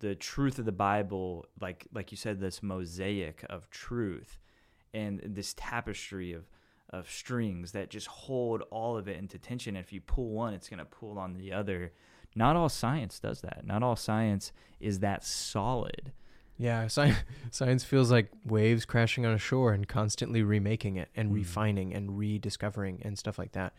The 0.00 0.14
truth 0.14 0.58
of 0.58 0.64
the 0.64 0.72
Bible, 0.72 1.46
like 1.60 1.86
like 1.92 2.10
you 2.10 2.16
said, 2.16 2.40
this 2.40 2.62
mosaic 2.62 3.44
of 3.50 3.68
truth, 3.70 4.38
and 4.94 5.20
this 5.24 5.54
tapestry 5.56 6.32
of 6.32 6.48
of 6.88 7.08
strings 7.08 7.72
that 7.72 7.88
just 7.88 8.08
hold 8.08 8.62
all 8.70 8.96
of 8.96 9.06
it 9.06 9.16
into 9.16 9.38
tension. 9.38 9.76
If 9.76 9.92
you 9.92 10.00
pull 10.00 10.30
one, 10.30 10.54
it's 10.54 10.68
going 10.68 10.78
to 10.78 10.84
pull 10.84 11.18
on 11.18 11.34
the 11.34 11.52
other. 11.52 11.92
Not 12.34 12.56
all 12.56 12.68
science 12.68 13.20
does 13.20 13.42
that. 13.42 13.64
Not 13.64 13.82
all 13.82 13.94
science 13.96 14.52
is 14.80 14.98
that 15.00 15.24
solid. 15.24 16.12
Yeah, 16.60 16.86
science 16.88 17.16
science 17.50 17.84
feels 17.84 18.10
like 18.10 18.30
waves 18.44 18.84
crashing 18.84 19.24
on 19.24 19.32
a 19.32 19.38
shore 19.38 19.72
and 19.72 19.88
constantly 19.88 20.42
remaking 20.42 20.96
it 20.96 21.08
and 21.16 21.30
Mm. 21.30 21.34
refining 21.34 21.94
and 21.94 22.18
rediscovering 22.18 23.00
and 23.02 23.18
stuff 23.18 23.38
like 23.38 23.52
that. 23.52 23.72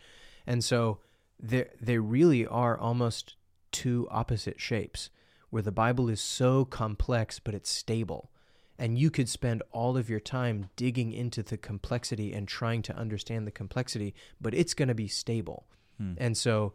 And 0.48 0.64
so 0.64 0.98
they 1.38 1.68
they 1.80 1.98
really 1.98 2.44
are 2.44 2.76
almost 2.76 3.36
two 3.70 4.08
opposite 4.10 4.60
shapes 4.60 5.10
where 5.50 5.62
the 5.62 5.70
Bible 5.70 6.08
is 6.08 6.20
so 6.20 6.64
complex 6.64 7.38
but 7.38 7.54
it's 7.54 7.70
stable. 7.70 8.30
And 8.78 8.98
you 8.98 9.10
could 9.10 9.28
spend 9.28 9.62
all 9.70 9.96
of 9.96 10.10
your 10.10 10.18
time 10.18 10.68
digging 10.74 11.12
into 11.12 11.44
the 11.44 11.56
complexity 11.56 12.32
and 12.32 12.48
trying 12.48 12.82
to 12.82 12.96
understand 12.96 13.46
the 13.46 13.52
complexity, 13.52 14.12
but 14.40 14.54
it's 14.54 14.74
going 14.74 14.88
to 14.88 14.94
be 14.94 15.06
stable. 15.06 15.68
Hmm. 15.98 16.14
And 16.16 16.36
so 16.36 16.72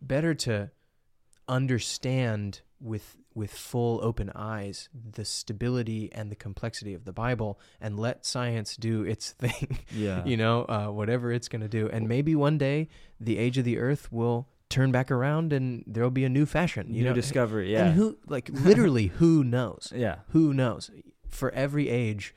better 0.00 0.32
to 0.34 0.70
understand 1.48 2.62
with 2.80 3.16
with 3.34 3.52
full 3.52 3.98
open 4.02 4.30
eyes 4.34 4.88
the 5.12 5.24
stability 5.24 6.08
and 6.12 6.30
the 6.30 6.36
complexity 6.36 6.94
of 6.94 7.04
the 7.04 7.12
Bible 7.12 7.58
and 7.80 7.98
let 7.98 8.24
science 8.24 8.76
do 8.76 9.02
its 9.02 9.30
thing 9.42 9.78
Yeah. 9.90 10.24
you 10.24 10.36
know, 10.36 10.64
uh, 10.68 10.86
whatever 10.88 11.32
it's 11.32 11.48
going 11.48 11.62
to 11.62 11.68
do. 11.68 11.88
And 11.88 12.08
maybe 12.08 12.34
one 12.36 12.58
day 12.58 12.88
the 13.18 13.38
age 13.38 13.58
of 13.58 13.64
the 13.64 13.78
earth 13.78 14.12
will 14.12 14.48
turn 14.70 14.92
back 14.92 15.10
around 15.10 15.52
and 15.52 15.82
there'll 15.86 16.10
be 16.10 16.24
a 16.24 16.28
new 16.28 16.46
fashion. 16.46 16.86
You 16.94 17.02
New 17.02 17.08
know, 17.10 17.14
discovery. 17.14 17.72
Yeah. 17.72 17.86
And 17.86 17.94
who, 17.94 18.18
like, 18.26 18.50
literally, 18.52 19.08
who 19.08 19.42
knows? 19.44 19.92
yeah. 19.96 20.16
Who 20.28 20.54
knows? 20.54 20.90
For 21.28 21.50
every 21.52 21.88
age 21.88 22.34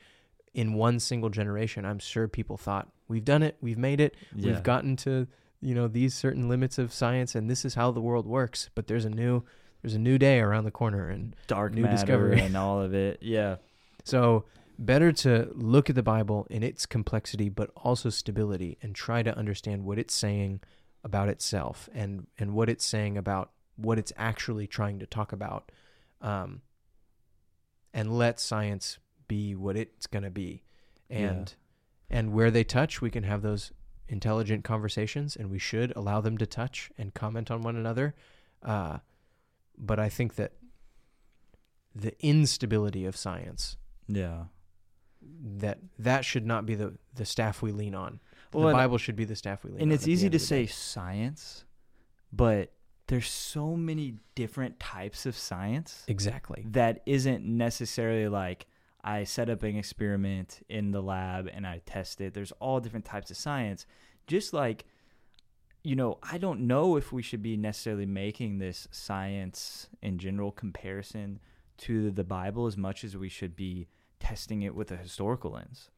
in 0.54 0.74
one 0.74 0.98
single 0.98 1.30
generation, 1.30 1.84
I'm 1.84 1.98
sure 2.00 2.26
people 2.28 2.56
thought, 2.56 2.88
we've 3.06 3.24
done 3.24 3.42
it, 3.42 3.56
we've 3.60 3.78
made 3.78 4.00
it, 4.00 4.16
Yeah. 4.34 4.46
we've 4.52 4.62
gotten 4.62 4.96
to, 4.96 5.26
you 5.60 5.74
know, 5.74 5.86
these 5.88 6.14
certain 6.14 6.48
limits 6.48 6.78
of 6.78 6.92
science, 6.92 7.34
and 7.34 7.48
this 7.48 7.64
is 7.64 7.74
how 7.74 7.90
the 7.92 8.00
world 8.00 8.26
works. 8.26 8.68
But 8.74 8.86
there's 8.88 9.04
a 9.04 9.10
new, 9.10 9.44
there's 9.82 9.94
a 9.94 9.98
new 9.98 10.18
day 10.18 10.40
around 10.40 10.64
the 10.64 10.70
corner, 10.70 11.08
and 11.08 11.34
dark 11.46 11.72
new 11.72 11.86
discovery. 11.86 12.40
and 12.40 12.56
all 12.56 12.80
of 12.80 12.94
it. 12.94 13.18
Yeah. 13.22 13.56
So, 14.04 14.46
better 14.78 15.12
to 15.12 15.50
look 15.54 15.90
at 15.90 15.96
the 15.96 16.02
Bible 16.02 16.46
in 16.48 16.62
its 16.62 16.86
complexity, 16.86 17.50
but 17.50 17.70
also 17.76 18.08
stability, 18.08 18.78
and 18.80 18.94
try 18.94 19.22
to 19.22 19.36
understand 19.36 19.84
what 19.84 19.98
it's 19.98 20.14
saying 20.14 20.60
about 21.04 21.28
itself 21.28 21.90
and, 21.94 22.26
and 22.38 22.54
what 22.54 22.70
it's 22.70 22.86
saying 22.86 23.18
about 23.18 23.50
what 23.76 23.98
it's 23.98 24.12
actually 24.16 24.66
trying 24.66 24.98
to 25.00 25.06
talk 25.06 25.32
about. 25.32 25.70
Um, 26.22 26.62
and 27.92 28.16
let 28.16 28.40
science 28.40 28.96
be 29.26 29.54
what 29.54 29.76
it's 29.76 30.06
going 30.06 30.24
to 30.24 30.30
be. 30.30 30.62
And, 31.10 31.54
and 32.08 32.32
where 32.32 32.50
they 32.50 32.64
touch, 32.64 33.02
we 33.02 33.10
can 33.10 33.24
have 33.24 33.42
those 33.42 33.72
intelligent 34.08 34.64
conversations, 34.64 35.36
and 35.36 35.50
we 35.50 35.58
should 35.58 35.94
allow 35.96 36.22
them 36.22 36.38
to 36.38 36.46
touch 36.46 36.90
and 36.96 37.12
comment 37.12 37.50
on 37.50 37.60
one 37.60 37.76
another. 37.76 38.14
Uh, 38.62 38.98
but 39.78 39.98
I 39.98 40.08
think 40.08 40.34
that 40.36 40.52
the 41.94 42.14
instability 42.24 43.04
of 43.06 43.16
science 43.16 43.76
Yeah. 44.06 44.44
that 45.58 45.78
that 45.98 46.24
should 46.24 46.46
not 46.46 46.66
be 46.66 46.74
the 46.74 46.94
the 47.14 47.24
staff 47.24 47.62
we 47.62 47.72
lean 47.72 47.94
on. 47.94 48.20
Well, 48.52 48.68
the 48.68 48.72
Bible 48.74 48.98
should 48.98 49.16
be 49.16 49.24
the 49.24 49.36
staff 49.36 49.64
we 49.64 49.70
lean 49.70 49.78
on. 49.78 49.82
and 49.84 49.92
it's 49.92 50.08
easy 50.08 50.30
to 50.30 50.38
say 50.38 50.66
science, 50.66 51.64
but 52.32 52.72
there's 53.08 53.28
so 53.28 53.74
many 53.76 54.16
different 54.34 54.78
types 54.78 55.26
of 55.26 55.36
science 55.36 56.04
exactly. 56.08 56.64
that 56.68 57.02
isn't 57.06 57.44
necessarily 57.44 58.28
like 58.28 58.66
I 59.02 59.24
set 59.24 59.48
up 59.48 59.62
an 59.62 59.76
experiment 59.76 60.60
in 60.68 60.90
the 60.90 61.00
lab 61.02 61.48
and 61.52 61.66
I 61.66 61.80
test 61.86 62.20
it. 62.20 62.34
There's 62.34 62.52
all 62.52 62.80
different 62.80 63.04
types 63.06 63.30
of 63.30 63.36
science. 63.38 63.86
Just 64.26 64.52
like, 64.52 64.84
you 65.82 65.96
know, 65.96 66.18
I 66.22 66.38
don't 66.38 66.66
know 66.66 66.96
if 66.96 67.12
we 67.12 67.22
should 67.22 67.42
be 67.42 67.56
necessarily 67.56 68.06
making 68.06 68.58
this 68.58 68.88
science 68.90 69.88
in 70.02 70.18
general 70.18 70.50
comparison 70.50 71.40
to 71.78 72.10
the 72.10 72.24
Bible 72.24 72.66
as 72.66 72.76
much 72.76 73.04
as 73.04 73.16
we 73.16 73.28
should 73.28 73.56
be 73.56 73.88
testing 74.20 74.62
it 74.62 74.74
with 74.74 74.90
a 74.90 74.96
historical 74.96 75.52
lens. 75.52 75.90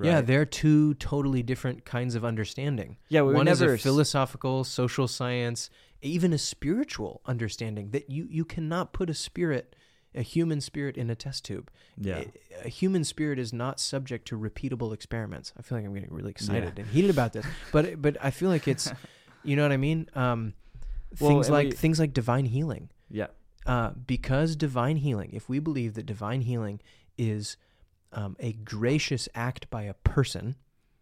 Yeah, 0.00 0.20
they're 0.20 0.46
two 0.46 0.94
totally 0.94 1.42
different 1.42 1.84
kinds 1.84 2.14
of 2.14 2.24
understanding. 2.24 2.96
yeah. 3.08 3.22
We 3.22 3.34
One 3.34 3.48
is 3.48 3.60
a 3.60 3.76
philosophical, 3.78 4.64
social 4.64 5.06
science, 5.06 5.70
even 6.00 6.32
a 6.32 6.38
spiritual 6.38 7.20
understanding 7.26 7.90
that 7.90 8.10
you 8.10 8.26
you 8.30 8.44
cannot 8.44 8.92
put 8.92 9.10
a 9.10 9.14
spirit, 9.14 9.76
a 10.14 10.22
human 10.22 10.60
spirit, 10.60 10.96
in 10.96 11.08
a 11.10 11.14
test 11.14 11.44
tube. 11.44 11.70
Yeah. 11.96 12.24
A- 12.62 12.66
a 12.66 12.68
human 12.68 13.02
spirit 13.04 13.38
is 13.38 13.52
not 13.52 13.80
subject 13.80 14.28
to 14.28 14.38
repeatable 14.38 14.92
experiments. 14.92 15.52
I 15.58 15.62
feel 15.62 15.78
like 15.78 15.86
I'm 15.86 15.94
getting 15.94 16.12
really 16.12 16.30
excited 16.30 16.74
Yeah. 16.76 16.82
and 16.84 16.90
heated 16.92 17.10
about 17.10 17.32
this, 17.32 17.46
but 17.72 18.00
but 18.02 18.16
I 18.22 18.30
feel 18.30 18.48
like 18.50 18.68
it's, 18.68 18.92
you 19.42 19.56
know 19.56 19.62
what 19.62 19.72
I 19.72 19.76
mean. 19.78 20.08
Um, 20.14 20.54
Well, 21.20 21.30
things 21.30 21.50
like 21.50 21.68
we- 21.68 21.72
things 21.72 21.98
like 21.98 22.12
divine 22.12 22.44
healing. 22.46 22.90
Yeah. 23.10 23.26
uh, 23.66 23.90
because 24.06 24.56
divine 24.56 24.96
healing, 24.96 25.30
if 25.32 25.48
we 25.48 25.58
believe 25.60 25.94
that 25.94 26.04
divine 26.06 26.40
healing 26.42 26.80
is 27.18 27.56
um, 28.12 28.36
a 28.40 28.52
gracious 28.52 29.28
act 29.34 29.68
by 29.70 29.82
a 29.84 29.94
person, 29.94 30.56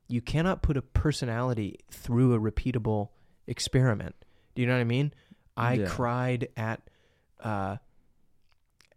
you 0.08 0.20
cannot 0.20 0.60
put 0.62 0.76
a 0.76 0.82
personality 0.82 1.78
through 1.90 2.34
a 2.34 2.38
repeatable 2.38 3.08
experiment. 3.46 4.14
Do 4.54 4.62
you 4.62 4.68
know 4.68 4.74
what 4.74 4.80
I 4.80 4.84
mean? 4.84 5.12
I 5.56 5.74
Yeah. 5.74 5.86
cried 5.88 6.48
at 6.56 6.82
uh, 7.40 7.76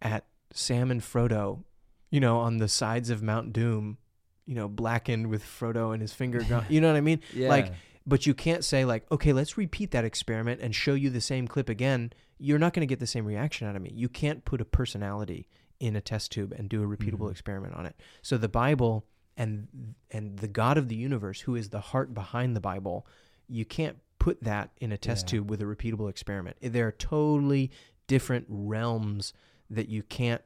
at 0.04 0.24
Sam 0.52 0.90
and 0.92 1.00
Frodo, 1.00 1.64
you 2.10 2.20
know, 2.20 2.38
on 2.38 2.58
the 2.58 2.68
sides 2.68 3.10
of 3.10 3.22
Mount 3.22 3.52
Doom, 3.52 3.98
you 4.46 4.54
know, 4.54 4.68
blackened 4.68 5.28
with 5.28 5.42
Frodo 5.42 5.92
and 5.92 6.00
his 6.00 6.12
finger 6.12 6.42
gone. 6.42 6.66
You 6.68 6.80
know 6.80 6.88
what 6.88 6.96
I 6.96 7.00
mean? 7.00 7.20
Yeah. 7.32 7.48
Like, 7.48 7.72
but 8.06 8.26
you 8.26 8.34
can't 8.34 8.62
say 8.64 8.84
like, 8.84 9.10
okay, 9.10 9.32
let's 9.32 9.56
repeat 9.56 9.90
that 9.92 10.04
experiment 10.04 10.60
and 10.60 10.74
show 10.74 10.94
you 10.94 11.10
the 11.10 11.20
same 11.22 11.48
clip 11.48 11.68
again. 11.68 12.12
You're 12.38 12.58
not 12.58 12.74
going 12.74 12.86
to 12.86 12.86
get 12.86 13.00
the 13.00 13.06
same 13.06 13.24
reaction 13.24 13.66
out 13.66 13.74
of 13.74 13.82
me. 13.82 13.90
You 13.94 14.08
can't 14.08 14.44
put 14.44 14.60
a 14.60 14.64
personality 14.64 15.48
in 15.80 15.96
a 15.96 16.00
test 16.00 16.30
tube 16.30 16.52
and 16.52 16.68
do 16.68 16.82
a 16.82 16.86
repeatable 16.86 17.28
Mhm. 17.28 17.30
experiment 17.32 17.74
on 17.74 17.86
it. 17.86 17.96
So 18.22 18.36
the 18.36 18.48
Bible 18.48 19.06
and 19.36 19.94
and 20.12 20.38
the 20.38 20.46
God 20.46 20.78
of 20.78 20.88
the 20.88 20.94
universe, 20.94 21.40
who 21.40 21.56
is 21.56 21.70
the 21.70 21.80
heart 21.80 22.14
behind 22.14 22.54
the 22.54 22.60
Bible, 22.60 23.04
you 23.48 23.64
can't 23.64 23.96
put 24.20 24.42
that 24.44 24.70
in 24.80 24.92
a 24.92 24.96
test 24.96 25.26
Yeah. 25.26 25.38
tube 25.38 25.50
with 25.50 25.60
a 25.60 25.64
repeatable 25.64 26.08
experiment. 26.08 26.56
There 26.60 26.86
are 26.86 26.92
totally 26.92 27.70
different 28.06 28.46
realms 28.48 29.32
that 29.74 29.88
you 29.88 30.02
can't 30.02 30.42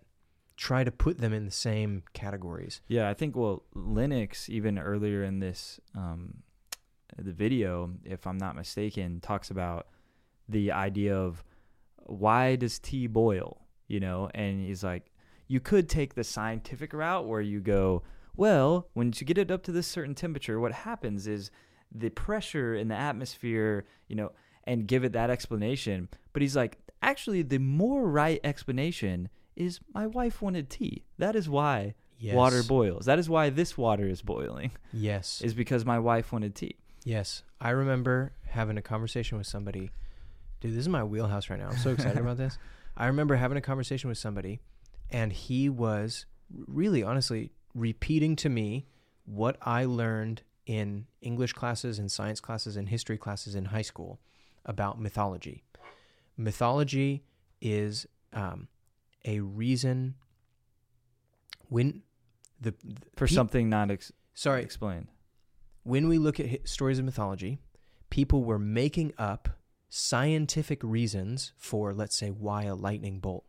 try 0.56 0.82
to 0.82 0.90
put 0.90 1.18
them 1.18 1.32
in 1.32 1.44
the 1.44 1.50
same 1.50 2.02
categories. 2.12 2.80
Yeah, 2.88 3.08
I 3.08 3.14
think 3.14 3.36
well, 3.36 3.62
Lennox 3.74 4.48
even 4.48 4.78
earlier 4.78 5.22
in 5.22 5.38
this 5.38 5.80
um, 5.94 6.42
the 7.16 7.32
video, 7.32 7.90
if 8.04 8.26
I'm 8.26 8.38
not 8.38 8.56
mistaken, 8.56 9.20
talks 9.20 9.50
about 9.50 9.86
the 10.48 10.72
idea 10.72 11.16
of 11.16 11.44
why 12.06 12.56
does 12.56 12.78
tea 12.78 13.06
boil, 13.06 13.60
you 13.86 14.00
know, 14.00 14.30
and 14.34 14.60
he's 14.66 14.82
like, 14.82 15.12
you 15.46 15.60
could 15.60 15.88
take 15.88 16.14
the 16.14 16.24
scientific 16.24 16.92
route 16.92 17.26
where 17.26 17.40
you 17.40 17.60
go, 17.60 18.02
well, 18.36 18.88
when 18.94 19.12
you 19.14 19.26
get 19.26 19.38
it 19.38 19.50
up 19.50 19.62
to 19.64 19.72
this 19.72 19.86
certain 19.86 20.14
temperature, 20.14 20.60
what 20.60 20.72
happens 20.72 21.26
is 21.26 21.50
the 21.92 22.10
pressure 22.10 22.74
in 22.74 22.88
the 22.88 22.94
atmosphere, 22.94 23.86
you 24.08 24.16
know, 24.16 24.32
and 24.64 24.86
give 24.86 25.04
it 25.04 25.12
that 25.12 25.30
explanation. 25.30 26.08
But 26.32 26.42
he's 26.42 26.56
like, 26.56 26.78
actually, 27.02 27.42
the 27.42 27.58
more 27.58 28.08
right 28.08 28.40
explanation 28.44 29.28
is 29.56 29.80
my 29.94 30.06
wife 30.06 30.40
wanted 30.40 30.70
tea. 30.70 31.04
That 31.18 31.34
is 31.36 31.48
why 31.48 31.94
Yes. 32.20 32.34
water 32.34 32.62
boils. 32.64 33.06
That 33.06 33.18
is 33.20 33.28
why 33.28 33.50
this 33.50 33.78
water 33.78 34.08
is 34.08 34.22
boiling, 34.22 34.72
Yes. 34.92 35.40
is 35.44 35.54
because 35.54 35.84
my 35.84 35.98
wife 36.00 36.32
wanted 36.32 36.54
tea. 36.56 36.76
Yes. 37.04 37.42
I 37.60 37.70
remember 37.70 38.32
having 38.46 38.76
a 38.76 38.82
conversation 38.82 39.38
with 39.38 39.46
somebody. 39.46 39.90
Dude, 40.60 40.72
this 40.72 40.80
is 40.80 40.88
my 40.88 41.04
wheelhouse 41.04 41.48
right 41.48 41.58
now. 41.60 41.68
I'm 41.68 41.76
so 41.78 41.90
excited 41.90 42.18
about 42.18 42.36
this. 42.36 42.58
I 42.96 43.06
remember 43.06 43.36
having 43.36 43.56
a 43.56 43.60
conversation 43.60 44.08
with 44.08 44.18
somebody, 44.18 44.58
and 45.10 45.32
he 45.32 45.68
was 45.68 46.26
really, 46.66 47.04
honestly, 47.04 47.52
repeating 47.74 48.34
to 48.36 48.48
me 48.48 48.86
what 49.24 49.56
I 49.62 49.84
learned 49.84 50.42
in 50.66 51.06
English 51.20 51.52
classes 51.52 51.98
and 52.00 52.10
science 52.10 52.40
classes 52.40 52.76
and 52.76 52.88
history 52.88 53.16
classes 53.16 53.54
in 53.54 53.66
high 53.66 53.82
school 53.82 54.20
about 54.66 55.00
mythology. 55.00 55.62
Mythology 56.38 57.24
is 57.60 58.06
um, 58.32 58.68
a 59.24 59.40
reason 59.40 60.14
when 61.68 62.02
the, 62.60 62.70
the 62.84 62.94
For 63.16 63.26
peop- 63.26 63.34
something 63.34 63.68
not 63.68 63.90
ex- 63.90 64.12
sorry 64.34 64.62
explained. 64.62 65.08
when 65.82 66.08
we 66.08 66.18
look 66.18 66.40
at 66.40 66.66
stories 66.68 66.98
of 66.98 67.04
mythology, 67.04 67.58
people 68.10 68.44
were 68.44 68.58
making 68.58 69.12
up 69.18 69.48
scientific 69.88 70.82
reasons 70.82 71.52
for, 71.56 71.92
let's 71.94 72.16
say, 72.16 72.30
why 72.30 72.64
a 72.64 72.74
lightning 72.74 73.20
bolt 73.20 73.44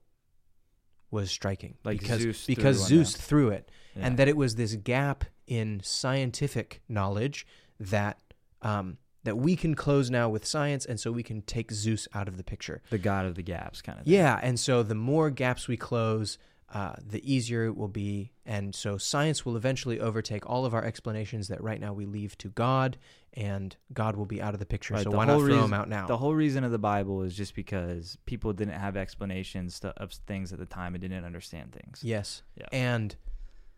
was 1.11 1.31
striking, 1.31 1.75
Like 1.83 1.99
because 1.99 2.21
Zeus 2.21 2.45
threw 2.45 2.55
because 2.55 2.79
one 2.81 2.87
Zeus 2.89 3.13
down. 3.13 3.21
threw 3.21 3.49
it, 3.49 3.71
Yeah. 3.95 4.05
and 4.07 4.17
that 4.17 4.27
it 4.27 4.37
was 4.37 4.55
this 4.55 4.75
gap 4.75 5.25
in 5.47 5.81
scientific 5.83 6.81
knowledge 6.87 7.47
that 7.79 8.19
um, 8.61 8.97
that 9.23 9.37
we 9.37 9.55
can 9.55 9.75
close 9.75 10.09
now 10.09 10.29
with 10.29 10.45
science, 10.45 10.85
and 10.85 10.99
so 10.99 11.11
we 11.11 11.23
can 11.23 11.41
take 11.41 11.71
Zeus 11.71 12.07
out 12.13 12.27
of 12.27 12.37
the 12.37 12.43
picture. 12.43 12.81
the 12.89 12.97
god 12.97 13.25
of 13.25 13.35
the 13.35 13.41
gaps 13.43 13.81
kind 13.81 13.99
of 13.99 14.05
thing. 14.05 14.13
Yeah, 14.13 14.39
and 14.41 14.59
so 14.59 14.81
the 14.83 14.95
more 14.95 15.29
gaps 15.29 15.67
we 15.67 15.75
close, 15.77 16.37
uh, 16.73 16.93
the 17.05 17.21
easier 17.31 17.65
it 17.65 17.75
will 17.75 17.87
be, 17.89 18.31
and 18.45 18.73
so 18.75 18.97
science 18.97 19.45
will 19.45 19.57
eventually 19.57 19.99
overtake 19.99 20.47
all 20.49 20.65
of 20.65 20.73
our 20.73 20.83
explanations 20.85 21.47
that 21.49 21.61
right 21.63 21.79
now 21.81 21.91
we 21.93 22.05
leave 22.05 22.37
to 22.37 22.47
God, 22.49 22.97
and 23.33 23.75
God 23.93 24.15
will 24.15 24.25
be 24.25 24.41
out 24.41 24.53
of 24.53 24.59
the 24.59 24.65
picture. 24.65 24.93
Right, 24.93 25.03
so 25.03 25.09
the 25.09 25.17
why 25.17 25.25
not 25.25 25.39
throw 25.39 25.47
reason- 25.47 25.63
him 25.65 25.73
out 25.73 25.89
now? 25.89 26.07
The 26.07 26.17
whole 26.17 26.33
reason 26.35 26.63
of 26.63 26.71
the 26.71 26.79
Bible 26.79 27.21
is 27.23 27.35
just 27.35 27.55
because 27.55 28.17
people 28.25 28.53
didn't 28.53 28.75
have 28.79 28.95
explanations 28.95 29.79
to, 29.81 29.89
of 29.97 30.11
things 30.13 30.53
at 30.53 30.59
the 30.59 30.65
time 30.65 30.95
and 30.95 31.01
didn't 31.01 31.25
understand 31.25 31.71
things. 31.73 32.01
yes, 32.03 32.43
Yeah. 32.55 32.67
and 32.71 33.15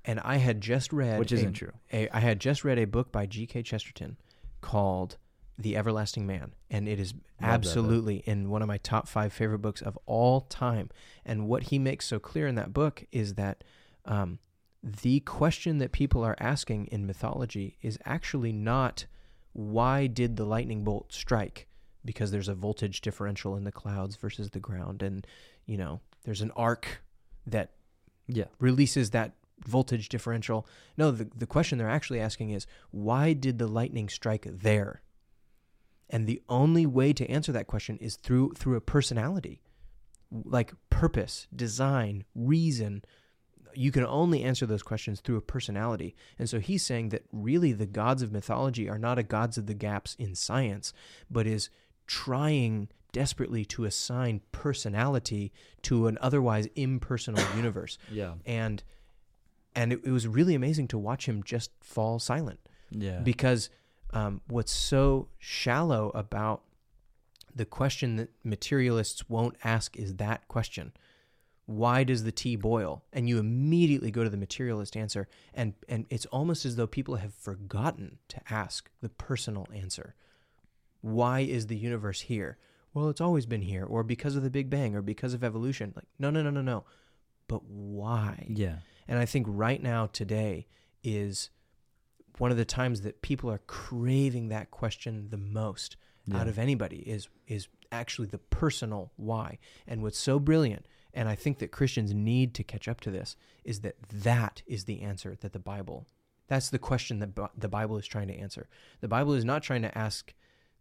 and 0.04 0.20
I 0.22 0.38
had 0.38 0.62
just 0.62 0.92
read 0.92 1.20
Which 1.20 1.32
isn't 1.32 1.54
true. 1.54 1.74
a, 1.94 2.10
I 2.10 2.20
had 2.20 2.40
just 2.40 2.64
read 2.64 2.80
a 2.80 2.86
book 2.86 3.12
by 3.12 3.26
G.K. 3.28 3.62
Chesterton 3.64 4.18
called 4.60 5.18
The 5.62 5.76
Everlasting 5.78 6.26
Man, 6.26 6.54
and 6.69 6.88
it 6.88 7.00
is 7.00 7.13
absolutely 7.41 8.17
in 8.26 8.50
one 8.50 8.62
of 8.62 8.67
my 8.67 8.78
top 8.78 9.08
five 9.08 9.34
favorite 9.34 9.60
books 9.60 9.82
of 9.82 9.97
all 10.06 10.41
time. 10.41 10.89
And 11.26 11.47
what 11.47 11.63
he 11.63 11.80
makes 11.80 12.06
so 12.06 12.19
clear 12.19 12.47
in 12.47 12.56
that 12.56 12.74
book 12.74 13.04
is 13.12 13.36
that 13.36 13.63
um, 14.06 14.39
the 14.84 15.19
question 15.21 15.78
that 15.80 15.91
people 15.91 16.24
are 16.24 16.36
asking 16.39 16.88
in 16.88 17.06
mythology 17.06 17.78
is 17.82 17.97
actually 18.06 18.52
not 18.52 19.06
why 19.54 20.08
did 20.08 20.38
the 20.38 20.45
lightning 20.45 20.84
bolt 20.84 21.12
strike? 21.12 21.67
Because 22.06 22.32
there's 22.32 22.47
a 22.47 22.54
voltage 22.56 23.02
differential 23.02 23.56
in 23.56 23.63
the 23.63 23.71
clouds 23.71 24.15
versus 24.15 24.52
the 24.52 24.60
ground, 24.60 25.04
and 25.04 25.28
you 25.65 25.78
know 25.78 26.00
there's 26.24 26.41
an 26.41 26.52
arc 26.56 27.04
that 27.45 27.71
Yeah. 28.28 28.45
releases 28.60 29.10
that 29.12 29.34
voltage 29.67 30.10
differential. 30.10 30.65
No, 30.97 31.12
the, 31.12 31.28
the 31.36 31.45
question 31.45 31.78
they're 31.78 31.89
actually 31.89 32.19
asking 32.19 32.50
is 32.52 32.65
why 32.91 33.34
did 33.34 33.60
the 33.60 33.67
lightning 33.67 34.10
strike 34.10 34.47
there? 34.50 35.02
And 36.13 36.28
the 36.28 36.41
only 36.50 36.86
way 36.86 37.13
to 37.13 37.26
answer 37.30 37.52
that 37.54 37.67
question 37.67 37.97
is 37.97 38.15
through 38.17 38.52
through 38.58 38.76
a 38.76 38.82
personality. 38.82 39.62
Like 40.30 40.74
purpose, 40.89 41.47
design, 41.56 42.26
reason. 42.36 43.04
You 43.74 43.91
can 43.91 44.06
only 44.06 44.43
answer 44.43 44.65
those 44.65 44.84
questions 44.84 45.21
through 45.21 45.38
a 45.38 45.41
personality. 45.41 46.13
And 46.38 46.50
so 46.50 46.60
he's 46.60 46.86
saying 46.86 47.10
that 47.10 47.24
really 47.32 47.71
the 47.71 47.86
gods 47.86 48.21
of 48.21 48.32
mythology 48.32 48.89
are 48.89 48.97
not 49.00 49.17
a 49.17 49.24
gods 49.24 49.58
of 49.58 49.65
the 49.67 49.74
gaps 49.74 50.15
in 50.19 50.36
science, 50.36 50.91
but 51.30 51.47
is 51.47 51.69
trying 52.08 52.89
desperately 53.13 53.63
to 53.65 53.86
assign 53.86 54.41
personality 54.52 55.52
to 55.84 56.08
an 56.08 56.17
otherwise 56.21 56.67
impersonal 56.76 57.43
universe 57.56 57.97
Yeah. 58.12 58.34
and 58.45 58.84
and 59.76 59.93
it, 59.93 60.02
it 60.04 60.12
was 60.12 60.28
really 60.28 60.56
amazing 60.56 60.88
to 60.89 60.97
watch 60.97 61.26
him 61.28 61.43
just 61.43 61.71
fall 61.82 62.19
silent 62.19 62.60
Yeah. 62.89 63.19
because 63.19 63.69
um, 64.13 64.41
what's 64.47 64.71
so 64.71 65.28
shallow 65.39 66.12
about 66.13 66.63
the 67.56 67.65
question 67.65 68.15
that 68.15 68.30
materialists 68.43 69.30
won't 69.30 69.56
ask 69.63 69.97
is 69.97 70.15
that 70.15 70.47
question. 70.47 70.93
Why 71.65 72.04
does 72.04 72.24
the 72.24 72.32
tea 72.32 72.56
boil? 72.56 73.04
And 73.13 73.30
you 73.30 73.39
immediately 73.39 74.12
go 74.12 74.24
to 74.24 74.30
the 74.30 74.38
materialist 74.38 74.97
answer 74.97 75.28
and 75.54 75.74
and 75.88 76.06
it's 76.10 76.26
almost 76.28 76.65
as 76.65 76.76
though 76.76 76.88
people 76.88 77.15
have 77.15 77.34
forgotten 77.34 78.17
to 78.30 78.41
ask 78.50 78.89
the 79.02 79.10
personal 79.10 79.67
answer. 79.74 80.15
Why 81.02 81.41
is 81.41 81.67
the 81.67 81.78
universe 81.78 82.21
here? 82.21 82.58
Well 82.93 83.10
it's 83.10 83.21
always 83.21 83.45
been 83.45 83.62
here 83.62 83.86
or 83.86 84.04
because 84.04 84.36
of 84.36 84.43
the 84.43 84.50
big 84.50 84.69
bang 84.69 84.95
or 84.95 85.02
because 85.02 85.34
of 85.34 85.43
evolution. 85.43 85.93
Like 85.95 86.08
no 86.19 86.30
no 86.30 86.41
no 86.41 86.50
no 86.50 86.62
no. 86.62 86.84
But 87.52 87.65
why? 87.65 88.45
Yeah. 88.47 88.78
and 89.10 89.19
I 89.19 89.26
think 89.26 89.45
right 89.50 89.84
now, 89.84 90.06
today, 90.08 90.67
is 91.04 91.50
one 92.38 92.52
of 92.52 92.58
the 92.58 92.65
times 92.65 93.02
that 93.02 93.22
people 93.22 93.50
are 93.52 93.62
craving 93.67 94.50
that 94.50 94.72
question 94.72 95.28
the 95.30 95.38
most 95.38 95.98
out 96.34 96.48
of 96.48 96.58
anybody 96.60 96.98
is 97.00 97.28
is 97.48 97.67
actually 97.91 98.28
the 98.28 98.38
personal 98.38 99.12
why. 99.17 99.58
And 99.88 100.02
what's 100.02 100.17
so 100.20 100.39
brilliant, 100.39 100.86
and 101.13 101.28
I 101.28 101.36
think 101.36 101.60
that 101.60 101.72
Christians 101.72 102.13
need 102.13 102.54
to 102.54 102.63
catch 102.63 102.88
up 102.88 103.02
to 103.02 103.12
this, 103.12 103.36
is 103.65 103.82
that 103.82 103.96
that 104.10 104.62
is 104.65 104.86
the 104.86 105.02
answer 105.02 105.36
that 105.41 105.52
the 105.52 105.60
Bible. 105.60 106.08
That's 106.48 106.70
the 106.70 106.80
question 106.80 107.20
that 107.20 107.36
the 107.58 107.67
Bible 107.67 107.98
is 107.98 108.08
trying 108.08 108.28
to 108.28 108.36
answer. 108.38 108.67
The 109.02 109.08
Bible 109.08 109.34
is 109.34 109.44
not 109.44 109.63
trying 109.63 109.82
to 109.82 109.98
ask 109.98 110.34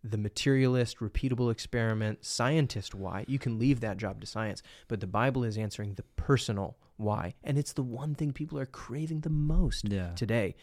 the 0.03 0.19
materialist, 0.19 0.99
repeatable 0.99 1.51
experiment, 1.51 2.25
scientist 2.25 2.95
why. 2.95 3.25
You 3.29 3.39
can 3.39 3.59
leave 3.59 3.81
that 3.81 3.97
job 3.97 4.21
to 4.21 4.27
science, 4.27 4.63
but 4.89 5.01
the 5.01 5.07
Bible 5.07 5.45
is 5.45 5.59
answering 5.59 5.95
the 5.95 6.05
personal 6.17 6.77
why. 6.97 7.35
And 7.43 7.59
it's 7.59 7.73
the 7.73 7.83
one 7.83 8.15
thing 8.15 8.33
people 8.33 8.59
are 8.59 8.67
craving 8.67 9.21
the 9.21 9.31
most 9.31 9.89
Yeah. 9.89 10.15
today. 10.15 10.55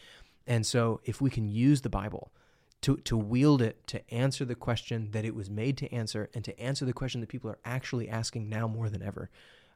And 0.48 0.66
so 0.66 1.00
if 1.04 1.20
we 1.20 1.30
can 1.30 1.46
use 1.46 1.82
the 1.82 1.90
Bible 1.90 2.32
to, 2.80 2.96
to 2.98 3.16
wield 3.16 3.60
it 3.60 3.86
to 3.88 4.10
answer 4.12 4.44
the 4.44 4.54
question 4.54 5.10
that 5.10 5.24
it 5.24 5.34
was 5.34 5.50
made 5.50 5.76
to 5.78 5.92
answer 5.92 6.30
and 6.34 6.42
to 6.44 6.58
answer 6.58 6.84
the 6.84 6.92
question 6.92 7.20
that 7.20 7.28
people 7.28 7.50
are 7.50 7.58
actually 7.64 8.08
asking 8.08 8.48
now 8.48 8.66
more 8.66 8.88
than 8.88 9.02
ever, 9.02 9.30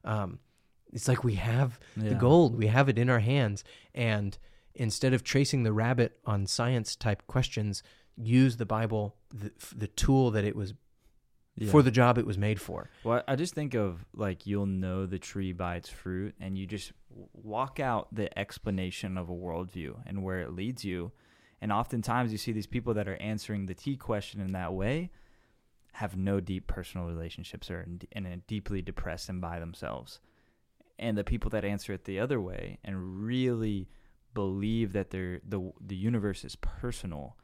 um, 0.05 0.39
it's 0.93 1.09
like 1.09 1.23
we 1.23 1.35
have 1.35 1.79
the 1.97 2.15
gold, 2.15 2.57
we 2.57 2.67
have 2.67 2.89
it 2.89 2.99
in 2.99 3.09
our 3.09 3.21
hands. 3.21 3.65
And 3.95 4.37
instead 4.75 5.13
of 5.15 5.23
tracing 5.23 5.63
the 5.63 5.73
rabbit 5.73 6.19
on 6.27 6.47
science 6.47 6.97
type 6.97 7.27
questions, 7.27 7.83
use 8.17 8.57
the 8.57 8.67
Bible, 8.67 9.17
the, 9.33 9.53
the 9.75 9.87
tool 9.87 10.31
that 10.31 10.45
it 10.45 10.57
was 10.57 10.75
Yeah. 11.57 11.71
for 11.71 11.83
the 11.83 11.91
job 11.91 12.17
it 12.19 12.27
was 12.27 12.39
made 12.39 12.61
for. 12.61 12.89
Well, 13.05 13.23
I 13.29 13.37
just 13.37 13.55
think 13.55 13.75
of 13.75 14.05
like 14.15 14.47
you'll 14.47 14.67
know 14.67 15.05
the 15.07 15.19
tree 15.19 15.53
by 15.53 15.77
its 15.77 15.89
fruit, 15.91 16.35
and 16.41 16.57
you 16.57 16.67
just 16.67 16.93
walk 17.35 17.79
out 17.79 18.09
the 18.15 18.37
explanation 18.39 19.19
of 19.19 19.29
a 19.29 19.35
worldview 19.35 19.97
and 20.07 20.23
where 20.23 20.41
it 20.41 20.53
leads 20.53 20.83
you. 20.85 21.13
And 21.61 21.71
oftentimes, 21.71 22.33
you 22.33 22.39
see 22.39 22.53
these 22.53 22.67
people 22.67 22.95
that 22.95 23.07
are 23.07 23.17
answering 23.17 23.67
the 23.67 23.75
tea 23.75 23.97
question 23.97 24.41
in 24.41 24.53
that 24.53 24.73
way 24.73 25.11
have 25.93 26.17
no 26.17 26.41
deep 26.41 26.67
personal 26.67 27.07
relationships 27.07 27.71
or 27.71 27.83
in- 27.83 28.01
and 28.13 28.27
are 28.27 28.37
deeply 28.47 28.81
depressed 28.81 29.29
and 29.29 29.41
by 29.41 29.59
themselves. 29.61 30.21
And 30.99 31.19
the 31.19 31.25
people 31.25 31.51
that 31.51 31.65
answer 31.67 31.93
it 31.93 32.05
the 32.05 32.19
other 32.19 32.41
way 32.41 32.79
and 32.83 33.23
really 33.25 33.89
believe 34.35 34.93
that 34.95 35.11
they're, 35.11 35.41
the 35.47 35.71
the 35.81 35.97
universe 35.97 36.45
is 36.45 36.57
personal, 36.57 37.37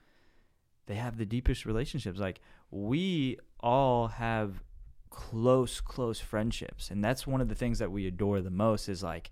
they 0.89 0.97
have 0.97 1.17
the 1.17 1.25
deepest 1.27 1.65
relationships. 1.65 2.19
Like 2.19 2.41
we 2.71 3.39
all 3.61 4.09
have 4.09 4.63
close 5.11 5.81
close 5.81 6.21
friendships 6.21 6.91
and 6.91 7.03
that's 7.03 7.27
one 7.27 7.41
of 7.41 7.49
the 7.49 7.55
things 7.55 7.79
that 7.79 7.91
we 7.91 8.07
adore 8.07 8.41
the 8.43 8.51
most 8.51 8.89
is 8.89 9.03
like 9.03 9.31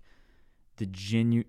the 0.77 0.85
genu- 0.87 1.43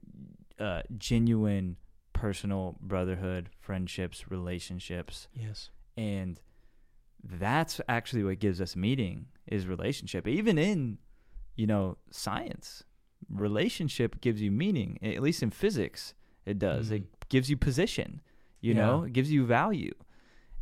uh, 0.58 0.82
genuine 0.98 1.76
personal 2.12 2.76
brotherhood, 2.80 3.48
friendships, 3.58 4.30
relationships, 4.30 5.28
Yes. 5.34 5.70
and 5.96 6.40
that's 7.22 7.80
actually 7.88 8.22
what 8.24 8.38
gives 8.38 8.60
us 8.60 8.76
meaning 8.76 9.26
is 9.46 9.66
relationship. 9.66 10.26
Even 10.28 10.58
in, 10.58 10.98
you 11.56 11.66
know, 11.66 11.96
science, 12.10 12.84
relationship 13.30 14.20
gives 14.20 14.40
you 14.40 14.50
meaning. 14.50 14.98
At 15.02 15.22
least 15.22 15.42
in 15.42 15.50
physics, 15.50 16.14
it 16.46 16.58
does. 16.58 16.90
Mhm. 16.90 16.92
It 16.96 17.28
gives 17.28 17.50
you 17.50 17.56
position. 17.56 18.20
You 18.60 18.74
Yeah. 18.74 18.80
know, 18.80 19.02
it 19.04 19.12
gives 19.12 19.30
you 19.30 19.46
value, 19.46 19.94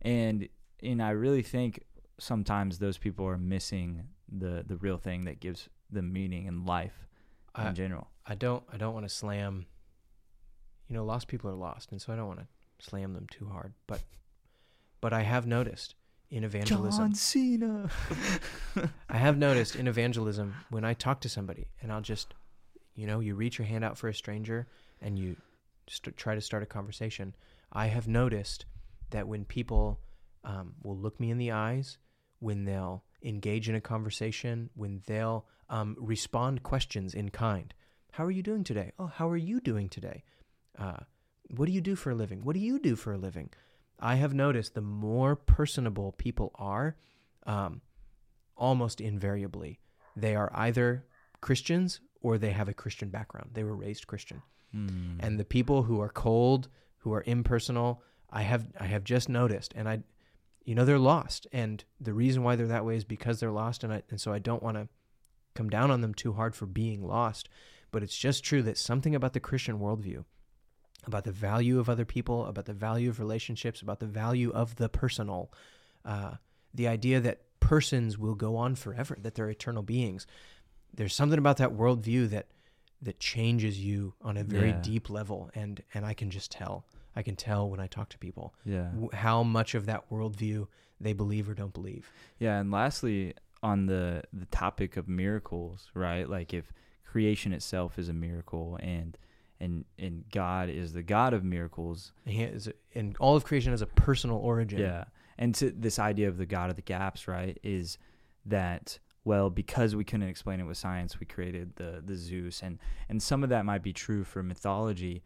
and 0.02 0.48
and 0.82 1.02
I 1.02 1.10
really 1.10 1.42
think 1.42 1.84
sometimes 2.18 2.78
those 2.78 2.98
people 2.98 3.26
are 3.26 3.38
missing 3.38 4.08
the 4.28 4.64
the 4.66 4.76
real 4.76 4.98
thing 4.98 5.24
that 5.24 5.40
gives 5.40 5.68
them 5.90 6.12
meaning 6.12 6.46
in 6.46 6.64
life 6.64 7.06
I, 7.54 7.68
in 7.68 7.74
general. 7.74 8.08
I 8.26 8.34
don't 8.34 8.64
I 8.72 8.76
don't 8.76 8.94
want 8.94 9.06
to 9.08 9.14
slam 9.14 9.66
you 10.88 10.94
know, 10.94 11.04
lost 11.04 11.26
people 11.26 11.50
are 11.50 11.54
lost, 11.56 11.90
and 11.90 12.00
so 12.00 12.12
I 12.12 12.16
don't 12.16 12.28
want 12.28 12.40
to 12.40 12.46
slam 12.78 13.12
them 13.12 13.26
too 13.30 13.46
hard. 13.46 13.72
But 13.86 14.02
but 15.00 15.12
I 15.12 15.22
have 15.22 15.46
noticed 15.46 15.94
in 16.30 16.44
evangelism 16.44 17.14
Cena. 17.14 17.90
I 19.08 19.16
have 19.16 19.38
noticed 19.38 19.76
in 19.76 19.88
evangelism 19.88 20.54
when 20.70 20.84
I 20.84 20.94
talk 20.94 21.20
to 21.20 21.28
somebody 21.28 21.66
and 21.80 21.92
I'll 21.92 22.00
just, 22.00 22.34
you 22.94 23.06
know, 23.06 23.20
you 23.20 23.34
reach 23.34 23.58
your 23.58 23.66
hand 23.66 23.84
out 23.84 23.96
for 23.96 24.08
a 24.08 24.14
stranger 24.14 24.66
and 25.00 25.18
you 25.18 25.36
st- 25.88 26.16
try 26.16 26.34
to 26.34 26.40
start 26.40 26.62
a 26.62 26.66
conversation. 26.66 27.34
I 27.76 27.88
have 27.88 28.08
noticed 28.08 28.64
that 29.10 29.28
when 29.28 29.44
people 29.44 30.00
um, 30.44 30.76
will 30.82 30.96
look 30.96 31.20
me 31.20 31.30
in 31.30 31.36
the 31.36 31.52
eyes, 31.52 31.98
when 32.38 32.64
they'll 32.64 33.04
engage 33.22 33.68
in 33.68 33.74
a 33.74 33.82
conversation, 33.82 34.70
when 34.74 35.02
they'll 35.06 35.44
um, 35.68 35.94
respond 36.00 36.62
questions 36.62 37.12
in 37.12 37.28
kind. 37.28 37.74
How 38.12 38.24
are 38.24 38.30
you 38.30 38.42
doing 38.42 38.64
today? 38.64 38.92
Oh, 38.98 39.08
how 39.08 39.28
are 39.28 39.36
you 39.36 39.60
doing 39.60 39.90
today? 39.90 40.24
Uh, 40.78 41.00
what 41.48 41.66
do 41.66 41.72
you 41.72 41.82
do 41.82 41.96
for 41.96 42.12
a 42.12 42.14
living? 42.14 42.42
What 42.44 42.54
do 42.54 42.60
you 42.60 42.78
do 42.78 42.96
for 42.96 43.12
a 43.12 43.18
living? 43.18 43.50
I 44.00 44.14
have 44.14 44.32
noticed 44.32 44.74
the 44.74 44.80
more 44.80 45.36
personable 45.36 46.12
people 46.12 46.52
are, 46.54 46.96
um, 47.46 47.82
almost 48.56 49.02
invariably, 49.02 49.80
they 50.16 50.34
are 50.34 50.50
either 50.54 51.04
Christians 51.42 52.00
or 52.22 52.38
they 52.38 52.52
have 52.52 52.70
a 52.70 52.74
Christian 52.74 53.10
background. 53.10 53.50
They 53.52 53.64
were 53.64 53.76
raised 53.76 54.06
Christian. 54.06 54.40
Hmm. 54.72 55.18
And 55.20 55.38
the 55.38 55.44
people 55.44 55.82
who 55.82 56.00
are 56.00 56.08
cold, 56.08 56.68
who 57.06 57.12
are 57.14 57.22
impersonal, 57.24 58.02
I 58.30 58.42
have 58.42 58.66
I 58.80 58.86
have 58.86 59.04
just 59.04 59.28
noticed, 59.28 59.72
and 59.76 59.88
I, 59.88 60.00
you 60.64 60.74
know, 60.74 60.84
they're 60.84 60.98
lost. 60.98 61.46
And 61.52 61.84
the 62.00 62.12
reason 62.12 62.42
why 62.42 62.56
they're 62.56 62.66
that 62.66 62.84
way 62.84 62.96
is 62.96 63.04
because 63.04 63.38
they're 63.38 63.52
lost, 63.52 63.84
and 63.84 63.92
I 63.92 64.02
and 64.10 64.20
so 64.20 64.32
I 64.32 64.40
don't 64.40 64.60
want 64.60 64.76
to 64.76 64.88
come 65.54 65.70
down 65.70 65.92
on 65.92 66.00
them 66.00 66.14
too 66.14 66.32
hard 66.32 66.56
for 66.56 66.66
being 66.66 67.06
lost. 67.06 67.48
But 67.92 68.02
it's 68.02 68.18
just 68.18 68.42
true 68.42 68.60
that 68.64 68.76
something 68.76 69.14
about 69.14 69.34
the 69.34 69.38
Christian 69.40 69.78
worldview, 69.78 70.24
about 71.06 71.22
the 71.22 71.30
value 71.30 71.78
of 71.78 71.88
other 71.88 72.04
people, 72.04 72.44
about 72.46 72.64
the 72.64 72.72
value 72.74 73.08
of 73.08 73.20
relationships, 73.20 73.80
about 73.80 74.00
the 74.00 74.06
value 74.06 74.50
of 74.50 74.74
the 74.74 74.88
personal, 74.88 75.52
uh, 76.04 76.32
the 76.74 76.88
idea 76.88 77.20
that 77.20 77.42
persons 77.60 78.18
will 78.18 78.34
go 78.34 78.56
on 78.56 78.74
forever, 78.74 79.16
that 79.20 79.36
they're 79.36 79.48
eternal 79.48 79.84
beings. 79.84 80.26
There's 80.92 81.14
something 81.14 81.38
about 81.38 81.58
that 81.58 81.70
worldview 81.70 82.30
that 82.30 82.48
that 83.00 83.20
changes 83.20 83.78
you 83.78 84.14
on 84.22 84.36
a 84.36 84.42
very 84.42 84.70
Yeah. 84.70 84.80
deep 84.82 85.08
level, 85.08 85.50
and 85.54 85.84
and 85.94 86.04
I 86.04 86.12
can 86.14 86.30
just 86.30 86.50
tell. 86.50 86.84
I 87.16 87.22
can 87.22 87.34
tell 87.36 87.68
when 87.70 87.80
I 87.80 87.86
talk 87.86 88.10
to 88.10 88.18
people 88.18 88.54
yeah. 88.64 88.90
w- 88.92 89.10
how 89.12 89.42
much 89.42 89.74
of 89.74 89.86
that 89.86 90.10
worldview 90.10 90.66
they 91.00 91.12
believe 91.14 91.48
or 91.48 91.54
don't 91.54 91.72
believe. 91.72 92.10
Yeah, 92.38 92.58
and 92.60 92.70
lastly, 92.70 93.34
on 93.62 93.86
the 93.86 94.22
the 94.32 94.46
topic 94.46 94.96
of 94.96 95.08
miracles, 95.08 95.90
right? 95.94 96.28
Like 96.28 96.52
if 96.54 96.72
creation 97.04 97.52
itself 97.52 97.98
is 97.98 98.08
a 98.08 98.12
miracle, 98.12 98.78
and 98.82 99.16
and 99.60 99.84
and 99.98 100.24
God 100.30 100.68
is 100.68 100.92
the 100.92 101.02
God 101.02 101.32
of 101.32 101.42
miracles, 101.42 102.12
And, 102.26 102.34
he 102.34 102.42
is, 102.42 102.68
and 102.94 103.16
all 103.18 103.34
of 103.36 103.44
creation 103.44 103.72
has 103.72 103.82
a 103.82 103.86
personal 103.86 104.36
origin. 104.36 104.78
yeah. 104.80 105.04
And 105.38 105.54
to 105.56 105.70
this 105.70 105.98
idea 105.98 106.28
of 106.28 106.38
the 106.38 106.46
God 106.46 106.70
of 106.70 106.76
the 106.76 106.82
gaps, 106.82 107.28
right, 107.28 107.58
is 107.62 107.98
that 108.46 108.98
well 109.24 109.50
because 109.50 109.96
we 109.96 110.04
couldn't 110.04 110.28
explain 110.28 110.60
it 110.60 110.64
with 110.64 110.78
science, 110.78 111.18
we 111.20 111.26
created 111.26 111.76
the 111.76 112.02
the 112.04 112.14
Zeus, 112.16 112.62
and 112.62 112.78
and 113.08 113.22
some 113.22 113.42
of 113.42 113.48
that 113.50 113.64
might 113.64 113.82
be 113.82 113.92
true 113.92 114.24
for 114.24 114.42
mythology, 114.42 115.22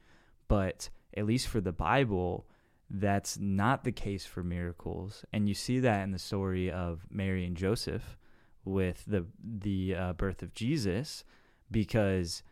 but 0.49 0.89
at 1.17 1.27
least 1.27 1.49
for 1.49 1.61
the 1.61 1.73
Bible, 1.73 2.47
that's 2.89 3.39
not 3.39 3.85
the 3.85 3.93
case 3.93 4.27
for 4.27 4.43
miracles, 4.43 5.25
and 5.33 5.49
you 5.49 5.55
see 5.55 5.79
that 5.81 6.03
in 6.03 6.13
the 6.13 6.19
story 6.19 6.71
of 6.71 7.07
Mary 7.11 7.45
and 7.45 7.57
Joseph 7.57 8.19
with 8.65 9.05
the 9.07 9.27
the 9.43 9.95
uh, 9.95 10.13
birth 10.15 10.43
of 10.43 10.55
Jesus, 10.55 11.25
because 11.71 12.43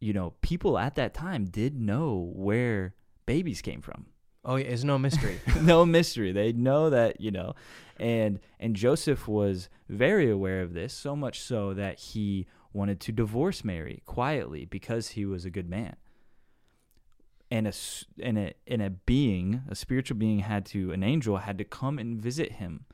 you 0.00 0.12
know 0.12 0.34
people 0.40 0.78
at 0.78 0.96
that 0.96 1.14
time 1.14 1.44
did 1.44 1.78
know 1.78 2.32
where 2.34 2.94
babies 3.26 3.62
came 3.62 3.80
from 3.80 4.06
Oh, 4.44 4.56
yeah, 4.56 4.66
it's 4.66 4.82
no 4.82 4.98
mystery. 4.98 5.40
no 5.62 5.86
mystery. 5.86 6.32
They 6.32 6.52
know 6.52 6.90
that, 6.90 7.20
you 7.20 7.30
know. 7.30 7.54
And 7.98 8.40
and 8.58 8.74
Joseph 8.74 9.28
was 9.28 9.68
very 9.88 10.30
aware 10.30 10.62
of 10.62 10.74
this, 10.74 10.92
so 10.92 11.14
much 11.14 11.40
so 11.40 11.74
that 11.74 11.98
he 11.98 12.46
wanted 12.72 12.98
to 13.00 13.12
divorce 13.12 13.64
Mary 13.64 14.02
quietly 14.06 14.64
because 14.64 15.10
he 15.10 15.24
was 15.24 15.44
a 15.44 15.50
good 15.50 15.68
man. 15.68 15.94
And 17.52 17.66
a 17.68 17.72
and 18.22 18.38
a 18.38 18.54
and 18.66 18.80
a 18.80 18.90
being, 18.90 19.62
a 19.68 19.74
spiritual 19.74 20.16
being 20.16 20.38
had 20.38 20.64
to 20.66 20.90
an 20.92 21.02
angel 21.02 21.36
had 21.36 21.58
to 21.58 21.64
come 21.64 21.98
and 21.98 22.18
visit 22.28 22.52
him 22.52 22.86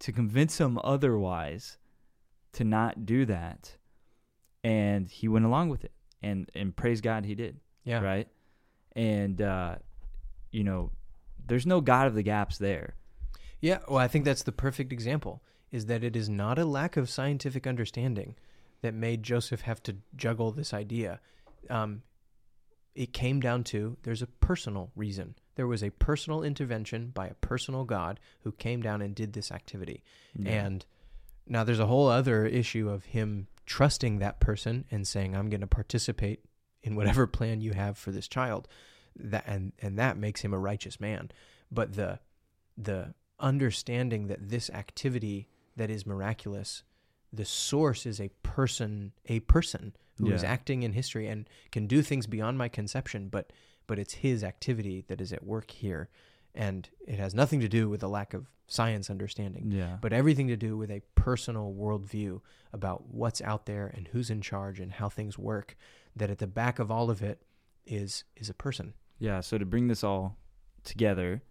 to 0.00 0.10
convince 0.12 0.58
him 0.58 0.78
otherwise 0.82 1.78
to 2.54 2.64
not 2.64 3.06
do 3.06 3.24
that. 3.26 3.76
And 4.64 5.08
he 5.08 5.28
went 5.28 5.44
along 5.44 5.68
with 5.68 5.84
it. 5.84 5.92
And 6.22 6.50
and 6.54 6.74
praise 6.74 7.00
God 7.00 7.24
he 7.24 7.34
did 7.34 7.60
Yeah. 7.84 8.00
right? 8.00 8.28
And 8.96 9.40
uh, 9.40 9.76
you 10.50 10.64
know, 10.64 10.90
there's 11.46 11.66
no 11.66 11.80
God 11.80 12.06
of 12.08 12.14
the 12.14 12.24
gaps 12.24 12.58
there. 12.58 12.96
Yeah, 13.60 13.78
well, 13.88 13.98
I 13.98 14.08
think 14.08 14.24
that's 14.24 14.42
the 14.42 14.52
perfect 14.66 14.92
example. 14.92 15.42
Is 15.70 15.86
that 15.86 16.02
it 16.02 16.16
is 16.16 16.28
not 16.28 16.58
a 16.58 16.64
lack 16.64 16.96
of 16.96 17.08
scientific 17.08 17.64
understanding 17.66 18.34
that 18.82 18.92
made 18.94 19.22
Joseph 19.22 19.60
have 19.60 19.80
to 19.84 19.96
juggle 20.16 20.50
this 20.50 20.74
idea. 20.74 21.20
Um, 21.68 22.02
it 22.94 23.12
came 23.12 23.40
down 23.40 23.64
to 23.64 23.96
there's 24.02 24.22
a 24.22 24.26
personal 24.26 24.90
reason. 24.96 25.34
There 25.54 25.66
was 25.66 25.82
a 25.82 25.90
personal 25.90 26.42
intervention 26.42 27.10
by 27.14 27.28
a 27.28 27.34
personal 27.34 27.84
God 27.84 28.18
who 28.42 28.52
came 28.52 28.82
down 28.82 29.02
and 29.02 29.14
did 29.14 29.32
this 29.32 29.52
activity. 29.52 30.02
And 30.50 30.84
now 31.46 31.64
there's 31.64 31.80
a 31.80 31.86
whole 31.86 32.08
other 32.08 32.46
issue 32.46 32.88
of 32.88 33.04
him 33.04 33.48
trusting 33.66 34.18
that 34.18 34.40
person 34.40 34.84
and 34.90 35.06
saying, 35.06 35.36
"I'm 35.36 35.50
going 35.50 35.60
to 35.60 35.66
participate 35.66 36.44
in 36.82 36.96
whatever 36.96 37.26
plan 37.38 37.60
you 37.60 37.72
have 37.72 37.98
for 37.98 38.10
this 38.10 38.28
child." 38.28 38.68
That 39.16 39.44
and 39.46 39.72
and 39.80 39.98
that 39.98 40.16
makes 40.16 40.40
him 40.40 40.54
a 40.54 40.58
righteous 40.58 41.00
man. 41.00 41.30
But 41.70 41.94
the 41.94 42.20
the 42.76 43.14
understanding 43.38 44.28
that 44.28 44.48
this 44.48 44.70
activity 44.70 45.48
that 45.76 45.90
is 45.90 46.06
miraculous, 46.06 46.82
the 47.32 47.44
source 47.44 48.06
is 48.06 48.20
a 48.20 48.28
person, 48.42 49.12
a 49.26 49.40
person 49.40 49.94
who 50.18 50.30
is 50.32 50.42
Yeah. 50.42 50.50
acting 50.52 50.82
in 50.82 50.92
history 50.92 51.26
and 51.28 51.48
can 51.72 51.86
do 51.86 52.02
things 52.02 52.26
beyond 52.26 52.58
my 52.58 52.68
conception, 52.68 53.28
but 53.28 53.52
but 53.86 53.98
it's 53.98 54.14
his 54.14 54.44
activity 54.44 55.04
that 55.08 55.20
is 55.20 55.32
at 55.32 55.42
work 55.44 55.70
here. 55.72 56.08
And 56.54 56.88
it 57.06 57.18
has 57.18 57.34
nothing 57.34 57.58
to 57.60 57.68
do 57.68 57.88
with 57.88 58.02
a 58.04 58.08
lack 58.08 58.34
of 58.34 58.48
science 58.68 59.10
understanding 59.10 59.72
yeah, 59.72 59.98
but 60.00 60.12
everything 60.12 60.46
to 60.46 60.56
do 60.56 60.76
with 60.76 60.90
a 60.92 61.02
personal 61.16 61.74
worldview 61.74 62.40
about 62.72 63.06
what's 63.08 63.40
out 63.42 63.66
there 63.66 63.88
and 63.88 64.06
who's 64.08 64.30
in 64.30 64.40
charge 64.40 64.78
and 64.78 64.92
how 64.92 65.08
things 65.08 65.36
work. 65.36 65.76
That 66.14 66.30
at 66.30 66.38
the 66.38 66.46
back 66.46 66.78
of 66.78 66.88
all 66.90 67.10
of 67.10 67.20
it 67.22 67.42
is 67.86 68.24
is 68.36 68.48
a 68.48 68.54
person. 68.54 68.94
yeah. 69.18 69.40
So 69.40 69.58
to 69.58 69.64
bring 69.66 69.88
this 69.88 70.04
all 70.04 70.36
together, 70.84 71.42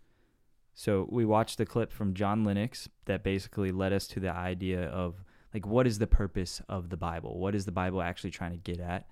so 0.73 1.07
we 1.09 1.25
watched 1.25 1.57
the 1.57 1.65
clip 1.65 1.91
from 1.91 2.13
John 2.13 2.43
Lennox 2.45 2.87
that 3.05 3.23
basically 3.23 3.71
led 3.71 3.91
us 3.91 4.07
to 4.07 4.19
the 4.19 4.31
idea 4.31 4.83
of 4.85 5.23
like 5.53 5.65
what 5.65 5.87
is 5.87 5.99
the 5.99 6.07
purpose 6.07 6.61
of 6.69 6.89
the 6.89 6.97
Bible? 6.97 7.39
What 7.39 7.55
is 7.55 7.65
the 7.65 7.71
Bible 7.71 8.01
actually 8.01 8.31
trying 8.31 8.51
to 8.51 8.57
get 8.57 8.79
at? 8.79 9.07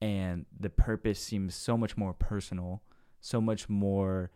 And 0.00 0.46
the 0.58 0.70
purpose 0.70 1.20
seems 1.20 1.54
so 1.54 1.76
much 1.76 1.96
more 1.96 2.12
personal, 2.12 2.82
so 3.20 3.40
much 3.40 3.68
more 3.68 4.30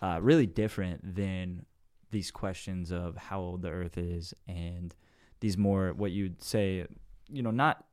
uh, 0.00 0.18
really 0.20 0.46
different 0.46 1.16
than 1.16 1.64
these 2.10 2.30
questions 2.30 2.92
of 2.92 3.16
how 3.16 3.40
old 3.40 3.62
the 3.62 3.70
earth 3.70 3.96
is 3.96 4.34
and 4.46 4.94
these 5.40 5.56
more 5.56 5.92
what 5.94 6.12
you'd 6.12 6.42
say 6.42 6.86
you 7.28 7.42
know 7.42 7.50
not 7.50 7.84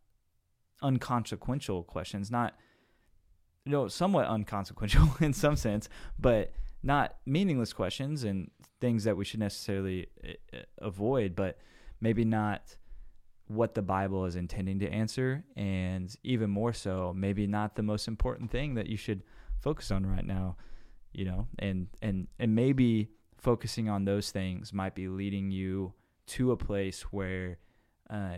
unconsequential 0.83 1.83
questions 1.83 2.29
not 2.29 2.53
you 3.65 3.71
know 3.71 3.87
somewhat 3.87 4.25
unconsequential 4.27 5.09
in 5.21 5.33
some 5.33 5.55
sense 5.55 5.89
but 6.19 6.51
not 6.83 7.15
meaningless 7.25 7.73
questions 7.73 8.23
and 8.23 8.51
things 8.79 9.03
that 9.05 9.17
we 9.17 9.25
should 9.25 9.39
necessarily 9.39 10.07
uh, 10.23 10.57
uh, 10.57 10.61
avoid 10.79 11.35
but 11.35 11.57
maybe 12.01 12.25
not 12.25 12.75
what 13.47 13.73
the 13.73 13.81
bible 13.81 14.25
is 14.25 14.35
intending 14.35 14.79
to 14.79 14.87
answer 14.89 15.43
and 15.55 16.15
even 16.23 16.49
more 16.49 16.71
so 16.71 17.13
maybe 17.15 17.47
not 17.47 17.75
the 17.75 17.83
most 17.83 18.07
important 18.07 18.51
thing 18.51 18.75
that 18.75 18.87
you 18.87 18.97
should 18.97 19.23
focus 19.59 19.89
on 19.89 20.05
right 20.05 20.25
now 20.25 20.55
you 21.13 21.25
know? 21.25 21.47
And 21.59 21.87
and 22.01 22.27
and 22.39 22.55
maybe 22.55 23.09
focusing 23.37 23.89
on 23.89 24.05
those 24.05 24.31
things 24.31 24.73
might 24.73 24.95
be 24.95 25.07
leading 25.07 25.51
you 25.51 25.93
to 26.27 26.51
a 26.51 26.57
place 26.57 27.01
where 27.03 27.57
uh, 28.09 28.37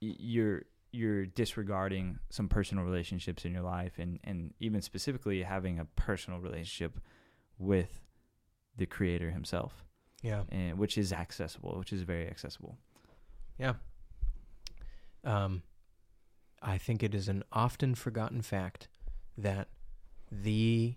you're 0.00 0.62
you're 0.92 1.26
disregarding 1.26 2.18
some 2.30 2.48
personal 2.48 2.84
relationships 2.84 3.44
in 3.44 3.52
your 3.52 3.62
life 3.62 3.92
and 3.98 4.18
and 4.24 4.52
even 4.58 4.82
specifically 4.82 5.42
having 5.42 5.78
a 5.78 5.84
personal 5.84 6.40
relationship 6.40 6.98
with 7.58 8.00
the 8.76 8.86
creator 8.86 9.30
himself 9.30 9.84
Yeah. 10.22 10.44
and 10.50 10.78
which 10.78 10.98
is 10.98 11.12
accessible 11.12 11.78
which 11.78 11.92
is 11.92 12.02
very 12.02 12.26
accessible 12.28 12.76
Yeah. 13.58 13.74
Um, 15.24 15.62
I 16.62 16.78
think 16.78 17.02
it 17.02 17.14
is 17.14 17.28
an 17.28 17.42
often 17.52 17.94
forgotten 17.94 18.42
fact 18.42 18.88
that 19.36 19.68
the 20.30 20.94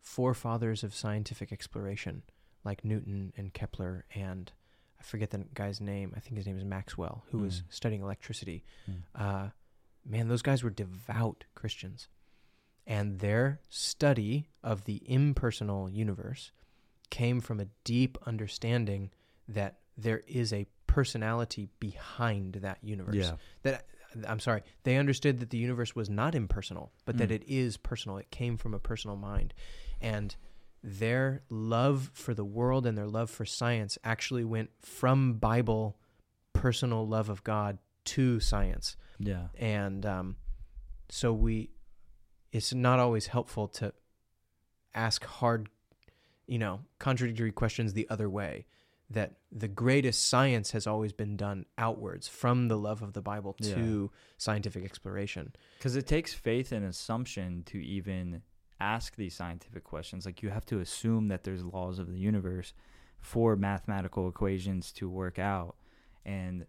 forefathers 0.00 0.82
of 0.84 0.94
scientific 0.94 1.52
exploration, 1.52 2.22
like 2.64 2.84
Newton 2.84 3.32
and 3.36 3.52
Kepler, 3.52 4.04
and 4.14 4.52
I 4.98 5.02
forget 5.02 5.30
the 5.30 5.44
guy's 5.54 5.80
name. 5.80 6.12
I 6.16 6.20
think 6.20 6.36
his 6.36 6.46
name 6.46 6.56
is 6.58 6.64
Maxwell, 6.64 7.24
who 7.30 7.38
was 7.38 7.60
Mm. 7.60 7.64
studying 7.72 8.02
electricity. 8.02 8.64
Uh, 9.14 9.50
man, 10.04 10.28
those 10.28 10.42
guys 10.42 10.62
were 10.62 10.70
devout 10.70 11.44
Christians. 11.54 12.08
And 12.86 13.20
their 13.20 13.60
study 13.70 14.48
of 14.62 14.84
the 14.84 15.02
impersonal 15.10 15.88
universe 15.88 16.52
came 17.18 17.40
from 17.40 17.60
a 17.60 17.66
deep 17.84 18.18
understanding 18.26 19.10
that 19.48 19.78
there 19.96 20.20
is 20.26 20.52
a 20.52 20.66
personality 20.86 21.68
behind 21.78 22.54
that 22.54 22.78
universe. 22.82 23.14
Yeah. 23.16 23.36
That 23.62 23.86
I'm 24.28 24.40
sorry, 24.40 24.62
they 24.84 24.96
understood 24.96 25.40
that 25.40 25.50
the 25.50 25.58
universe 25.58 25.94
was 25.94 26.08
not 26.08 26.34
impersonal, 26.34 26.92
but 27.04 27.18
that 27.18 27.30
Mm. 27.30 27.36
it 27.36 27.42
is 27.48 27.76
personal. 27.76 28.16
It 28.18 28.30
came 28.30 28.56
from 28.56 28.72
a 28.74 28.78
personal 28.78 29.16
mind. 29.16 29.54
And 30.00 30.34
their 30.82 31.42
love 31.48 32.10
for 32.14 32.34
the 32.34 32.44
world 32.44 32.86
and 32.86 32.96
their 32.98 33.06
love 33.08 33.30
for 33.30 33.44
science 33.44 33.96
actually 34.04 34.44
went 34.44 34.70
from 34.82 35.34
Bible 35.34 35.96
personal 36.52 37.06
love 37.08 37.28
of 37.28 37.42
God 37.42 37.78
to 38.04 38.38
science 38.38 38.96
yeah 39.18 39.46
and 39.58 40.04
um, 40.06 40.36
so 41.08 41.32
we 41.32 41.70
it's 42.52 42.72
not 42.74 42.98
always 42.98 43.26
helpful 43.28 43.66
to 43.66 43.92
ask 44.94 45.24
hard 45.24 45.68
you 46.46 46.58
know 46.58 46.80
contradictory 46.98 47.52
questions 47.52 47.92
the 47.92 48.06
other 48.10 48.28
way 48.28 48.66
that 49.10 49.34
the 49.52 49.68
greatest 49.68 50.28
science 50.28 50.70
has 50.70 50.86
always 50.86 51.12
been 51.12 51.36
done 51.36 51.66
outwards 51.76 52.26
from 52.26 52.68
the 52.68 52.76
love 52.78 53.02
of 53.02 53.12
the 53.12 53.20
bible 53.20 53.54
Yeah. 53.60 53.74
to 53.74 54.10
scientific 54.38 54.84
exploration. 54.84 55.52
Because 55.78 55.94
it 55.94 56.06
takes 56.06 56.32
faith 56.32 56.72
and 56.72 56.84
assumption 56.86 57.62
to 57.64 57.78
even 57.78 58.42
ask 58.80 59.14
these 59.16 59.36
scientific 59.36 59.84
questions. 59.84 60.24
Like 60.26 60.42
you 60.42 60.48
have 60.48 60.64
to 60.66 60.80
assume 60.80 61.28
that 61.28 61.44
there's 61.44 61.62
laws 61.62 61.98
of 61.98 62.10
the 62.10 62.18
universe 62.18 62.72
for 63.20 63.56
mathematical 63.56 64.28
equations 64.28 64.90
to 64.92 65.08
work 65.08 65.38
out. 65.38 65.76
And 66.24 66.66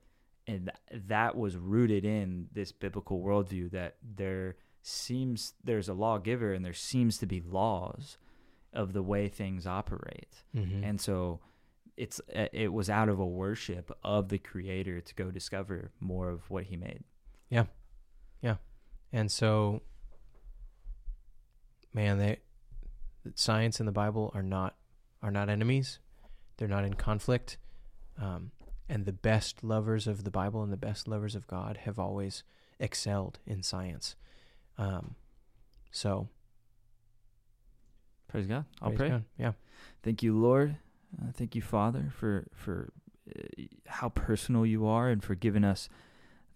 and 0.48 0.72
that 0.92 1.36
was 1.36 1.56
rooted 1.58 2.06
in 2.06 2.48
this 2.52 2.72
biblical 2.72 3.22
worldview 3.22 3.72
that 3.72 3.96
there 4.04 4.58
seems 4.84 5.54
there's 5.64 5.90
a 5.90 5.94
lawgiver 5.94 6.54
and 6.54 6.64
there 6.64 6.74
seems 6.74 7.18
to 7.18 7.26
be 7.26 7.42
laws 7.42 8.18
of 8.76 8.94
the 8.94 9.04
way 9.04 9.28
things 9.28 9.66
operate 9.66 10.44
mm-hmm. 10.56 10.84
and 10.84 11.00
so 11.00 11.40
it's 11.98 12.20
uh, 12.36 12.48
it 12.52 12.72
was 12.74 12.90
out 12.90 13.10
of 13.10 13.20
a 13.20 13.26
worship 13.26 13.92
of 14.04 14.30
the 14.30 14.38
creator 14.38 15.00
to 15.02 15.16
go 15.16 15.32
discover 15.32 15.92
more 16.00 16.30
of 16.30 16.50
what 16.50 16.66
he 16.66 16.76
made 16.76 17.04
Yeah. 17.50 17.66
Yeah. 18.42 18.56
and 19.14 19.32
so 19.32 19.82
man 21.94 22.20
they 22.20 22.38
science 23.34 23.80
and 23.80 23.88
the 23.88 23.94
bible 23.94 24.32
are 24.36 24.44
not 24.44 24.76
are 25.24 25.32
not 25.32 25.50
enemies 25.50 26.00
they're 26.58 26.68
not 26.68 26.86
in 26.86 26.94
conflict 26.94 27.58
um, 28.22 28.52
and 28.88 29.06
the 29.06 29.14
best 29.14 29.64
lovers 29.64 30.06
of 30.06 30.24
the 30.24 30.32
bible 30.32 30.62
and 30.62 30.72
the 30.72 30.78
best 30.78 31.08
lovers 31.08 31.36
of 31.36 31.48
god 31.48 31.78
have 31.86 31.98
always 31.98 32.44
excelled 32.80 33.40
in 33.48 33.64
science 33.64 34.16
um, 34.78 35.16
so 35.92 36.28
praise 38.36 38.48
god 38.48 38.66
i'll 38.82 38.90
praise 38.90 38.98
pray 39.00 39.10
God. 39.10 39.24
yeah 39.38 39.52
Thank 40.06 40.22
you, 40.22 40.38
Lord. 40.38 40.78
Uh, 41.20 41.32
thank 41.34 41.56
you, 41.56 41.64
Father, 41.64 42.12
for 42.16 42.46
for 42.54 42.94
uh, 43.36 43.64
how 43.88 44.10
personal 44.10 44.64
you 44.64 44.86
are 44.86 45.10
and 45.10 45.24
for 45.24 45.34
giving 45.34 45.64
us 45.64 45.90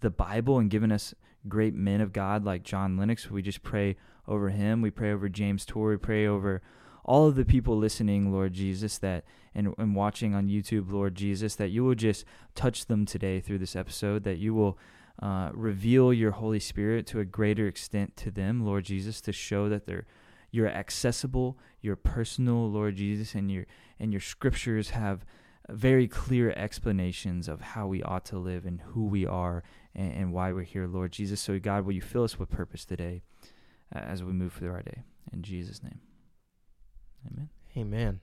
the 0.02 0.12
Bible 0.12 0.60
and 0.60 0.70
giving 0.70 0.92
us 0.92 1.16
great 1.48 1.74
men 1.74 2.00
of 2.00 2.14
God 2.14 2.46
like 2.46 2.62
John 2.62 2.96
Lennox. 2.96 3.32
We 3.32 3.42
just 3.42 3.64
pray 3.64 3.96
over 4.28 4.50
him. 4.50 4.84
We 4.84 4.92
pray 4.92 5.12
over 5.12 5.30
James 5.30 5.66
Torrey. 5.66 5.98
Pray 5.98 6.28
over 6.28 6.62
all 7.04 7.28
of 7.28 7.36
the 7.36 7.44
people 7.44 7.76
listening, 7.76 8.32
Lord 8.32 8.54
Jesus, 8.54 9.00
that 9.00 9.24
and, 9.56 9.74
and 9.80 9.96
watching 9.96 10.36
on 10.36 10.48
YouTube, 10.48 10.92
Lord 10.92 11.16
Jesus, 11.16 11.56
that 11.56 11.70
you 11.70 11.84
will 11.84 11.96
just 11.96 12.24
touch 12.54 12.86
them 12.86 13.08
today 13.08 13.40
through 13.40 13.58
this 13.58 13.76
episode, 13.76 14.24
that 14.26 14.38
you 14.38 14.54
will 14.54 14.78
uh, 15.24 15.50
reveal 15.54 16.14
your 16.14 16.32
Holy 16.32 16.60
Spirit 16.60 17.08
to 17.08 17.20
a 17.20 17.26
greater 17.26 17.68
extent 17.68 18.16
to 18.18 18.30
them, 18.30 18.64
Lord 18.64 18.86
Jesus, 18.86 19.22
to 19.22 19.32
show 19.32 19.70
that 19.70 19.88
they're 19.88 20.06
you're 20.52 20.70
accessible, 20.70 21.58
you're 21.82 21.96
personal, 21.96 22.70
Lord 22.70 22.96
Jesus, 22.96 23.36
and 23.36 23.52
your 23.52 23.66
and 24.00 24.12
your 24.12 24.22
scriptures 24.22 24.92
have 24.92 25.26
very 25.70 26.08
clear 26.08 26.52
explanations 26.52 27.48
of 27.48 27.62
how 27.62 27.88
we 27.88 28.02
ought 28.02 28.26
to 28.26 28.40
live 28.40 28.66
and 28.66 28.82
who 28.82 29.06
we 29.06 29.26
are 29.26 29.64
and, 29.94 30.14
and 30.14 30.34
why 30.34 30.52
we're 30.52 30.64
here, 30.64 30.88
Lord 30.88 31.12
Jesus. 31.12 31.40
So 31.40 31.60
God, 31.60 31.86
will 31.86 31.94
you 31.94 32.02
fill 32.02 32.24
us 32.24 32.40
with 32.40 32.50
purpose 32.50 32.86
today 32.86 33.22
uh, 33.94 34.00
as 34.00 34.24
we 34.24 34.34
move 34.34 34.54
through 34.54 34.72
our 34.72 34.82
day? 34.82 35.04
In 35.32 35.44
Jesus' 35.44 35.84
name. 35.84 36.00
Amen. 37.28 37.50
amen 37.78 38.20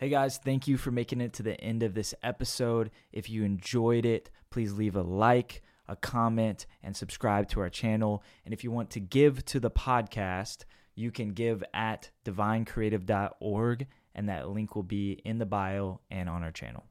Hey 0.00 0.10
guys, 0.10 0.38
thank 0.38 0.68
you 0.68 0.76
for 0.76 0.92
making 0.92 1.20
it 1.20 1.32
to 1.32 1.42
the 1.42 1.60
end 1.60 1.82
of 1.82 1.92
this 1.92 2.14
episode. 2.22 2.92
If 3.10 3.28
you 3.28 3.42
enjoyed 3.42 4.06
it, 4.06 4.30
please 4.48 4.72
leave 4.72 4.94
a 4.94 5.02
like, 5.02 5.60
a 5.88 5.96
comment, 5.96 6.66
and 6.82 6.96
subscribe 6.96 7.48
to 7.50 7.60
our 7.60 7.70
channel. 7.70 8.22
And 8.44 8.52
if 8.52 8.64
you 8.64 8.70
want 8.70 8.90
to 8.90 9.00
give 9.00 9.44
to 9.46 9.60
the 9.60 9.70
podcast, 9.70 10.64
you 10.94 11.10
can 11.10 11.30
give 11.30 11.62
at 11.72 12.10
divinecreative.org, 12.24 13.86
and 14.14 14.28
that 14.28 14.48
link 14.48 14.74
will 14.74 14.82
be 14.82 15.12
in 15.24 15.38
the 15.38 15.46
bio 15.46 16.00
and 16.10 16.28
on 16.28 16.42
our 16.42 16.52
channel. 16.52 16.87